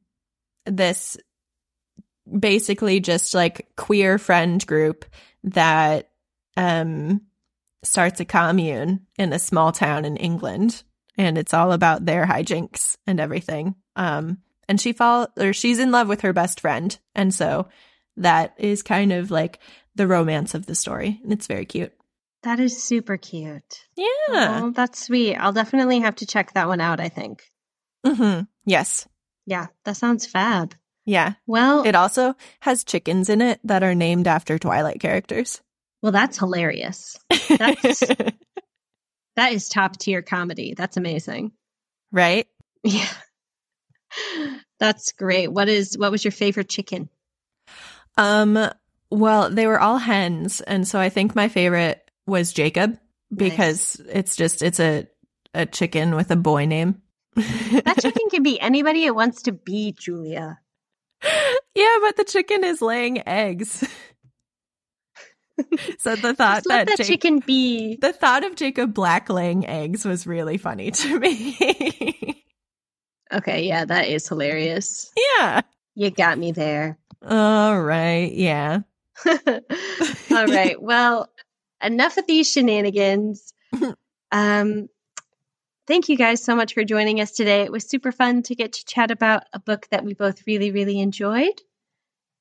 [0.66, 1.16] this
[2.38, 5.04] basically just like queer friend group
[5.44, 6.10] that
[6.56, 7.22] um
[7.82, 10.82] starts a commune in a small town in England
[11.16, 13.74] and it's all about their hijinks and everything.
[13.96, 17.68] Um and she fall or she's in love with her best friend and so
[18.16, 19.58] that is kind of like
[19.94, 21.92] the romance of the story and it's very cute.
[22.42, 23.86] That is super cute.
[23.96, 24.62] Yeah.
[24.62, 25.36] Oh, that's sweet.
[25.36, 27.42] I'll definitely have to check that one out, I think.
[28.06, 28.46] Mhm.
[28.64, 29.06] Yes.
[29.46, 29.66] Yeah.
[29.84, 30.74] That sounds fab.
[31.04, 31.34] Yeah.
[31.46, 35.60] Well, It also has chickens in it that are named after Twilight characters.
[36.02, 37.16] Well, that's hilarious.
[37.48, 38.02] That's-
[39.36, 40.74] That is top tier comedy.
[40.76, 41.52] That's amazing.
[42.12, 42.46] right?
[42.82, 43.08] Yeah.
[44.78, 45.48] That's great.
[45.52, 47.08] What is what was your favorite chicken?
[48.18, 48.58] Um
[49.10, 52.98] well, they were all hens and so I think my favorite was Jacob
[53.34, 55.06] because it's just it's a
[55.54, 57.00] a chicken with a boy name.
[57.36, 60.58] That chicken can be anybody it wants to be, Julia.
[61.22, 63.88] yeah, but the chicken is laying eggs.
[65.98, 67.96] so the thought that, that Jac- chicken be.
[67.96, 72.36] the thought of Jacob Black laying eggs was really funny to me.
[73.32, 75.12] Okay, yeah, that is hilarious.
[75.38, 75.60] yeah.
[75.94, 76.98] You got me there.
[77.24, 78.32] All right.
[78.32, 78.80] Yeah.
[79.26, 80.80] All right.
[80.82, 81.30] Well,
[81.82, 83.52] enough of these shenanigans.
[84.32, 84.88] Um,
[85.86, 87.62] thank you guys so much for joining us today.
[87.62, 90.70] It was super fun to get to chat about a book that we both really,
[90.70, 91.60] really enjoyed.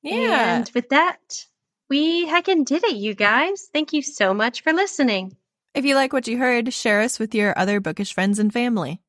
[0.02, 0.56] Yeah.
[0.56, 1.46] And with that,
[1.90, 3.68] We heckin' did it, you guys.
[3.72, 5.36] Thank you so much for listening.
[5.74, 9.00] If you like what you heard, share us with your other bookish friends and family.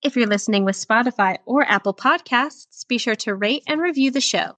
[0.00, 4.20] If you're listening with Spotify or Apple Podcasts, be sure to rate and review the
[4.20, 4.54] show.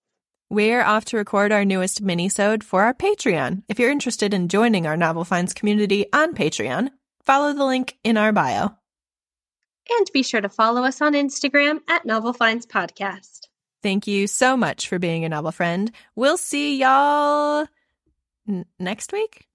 [0.51, 3.63] We're off to record our newest mini-sode for our Patreon.
[3.69, 6.91] If you're interested in joining our Novel Friends community on Patreon,
[7.25, 8.71] follow the link in our bio.
[9.91, 13.47] And be sure to follow us on Instagram at Novel Friends Podcast.
[13.83, 15.91] Thank you so much for being a novel friend.
[16.16, 17.66] We'll see y'all
[18.49, 19.47] n- next week.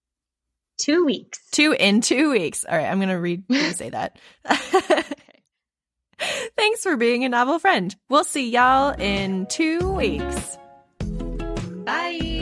[0.78, 1.40] Two weeks.
[1.52, 2.66] Two in two weeks.
[2.68, 3.44] All right, I'm gonna read
[3.74, 4.18] say that.
[6.56, 7.94] Thanks for being a novel friend.
[8.10, 10.58] We'll see y'all in two weeks.
[11.86, 12.33] Bye.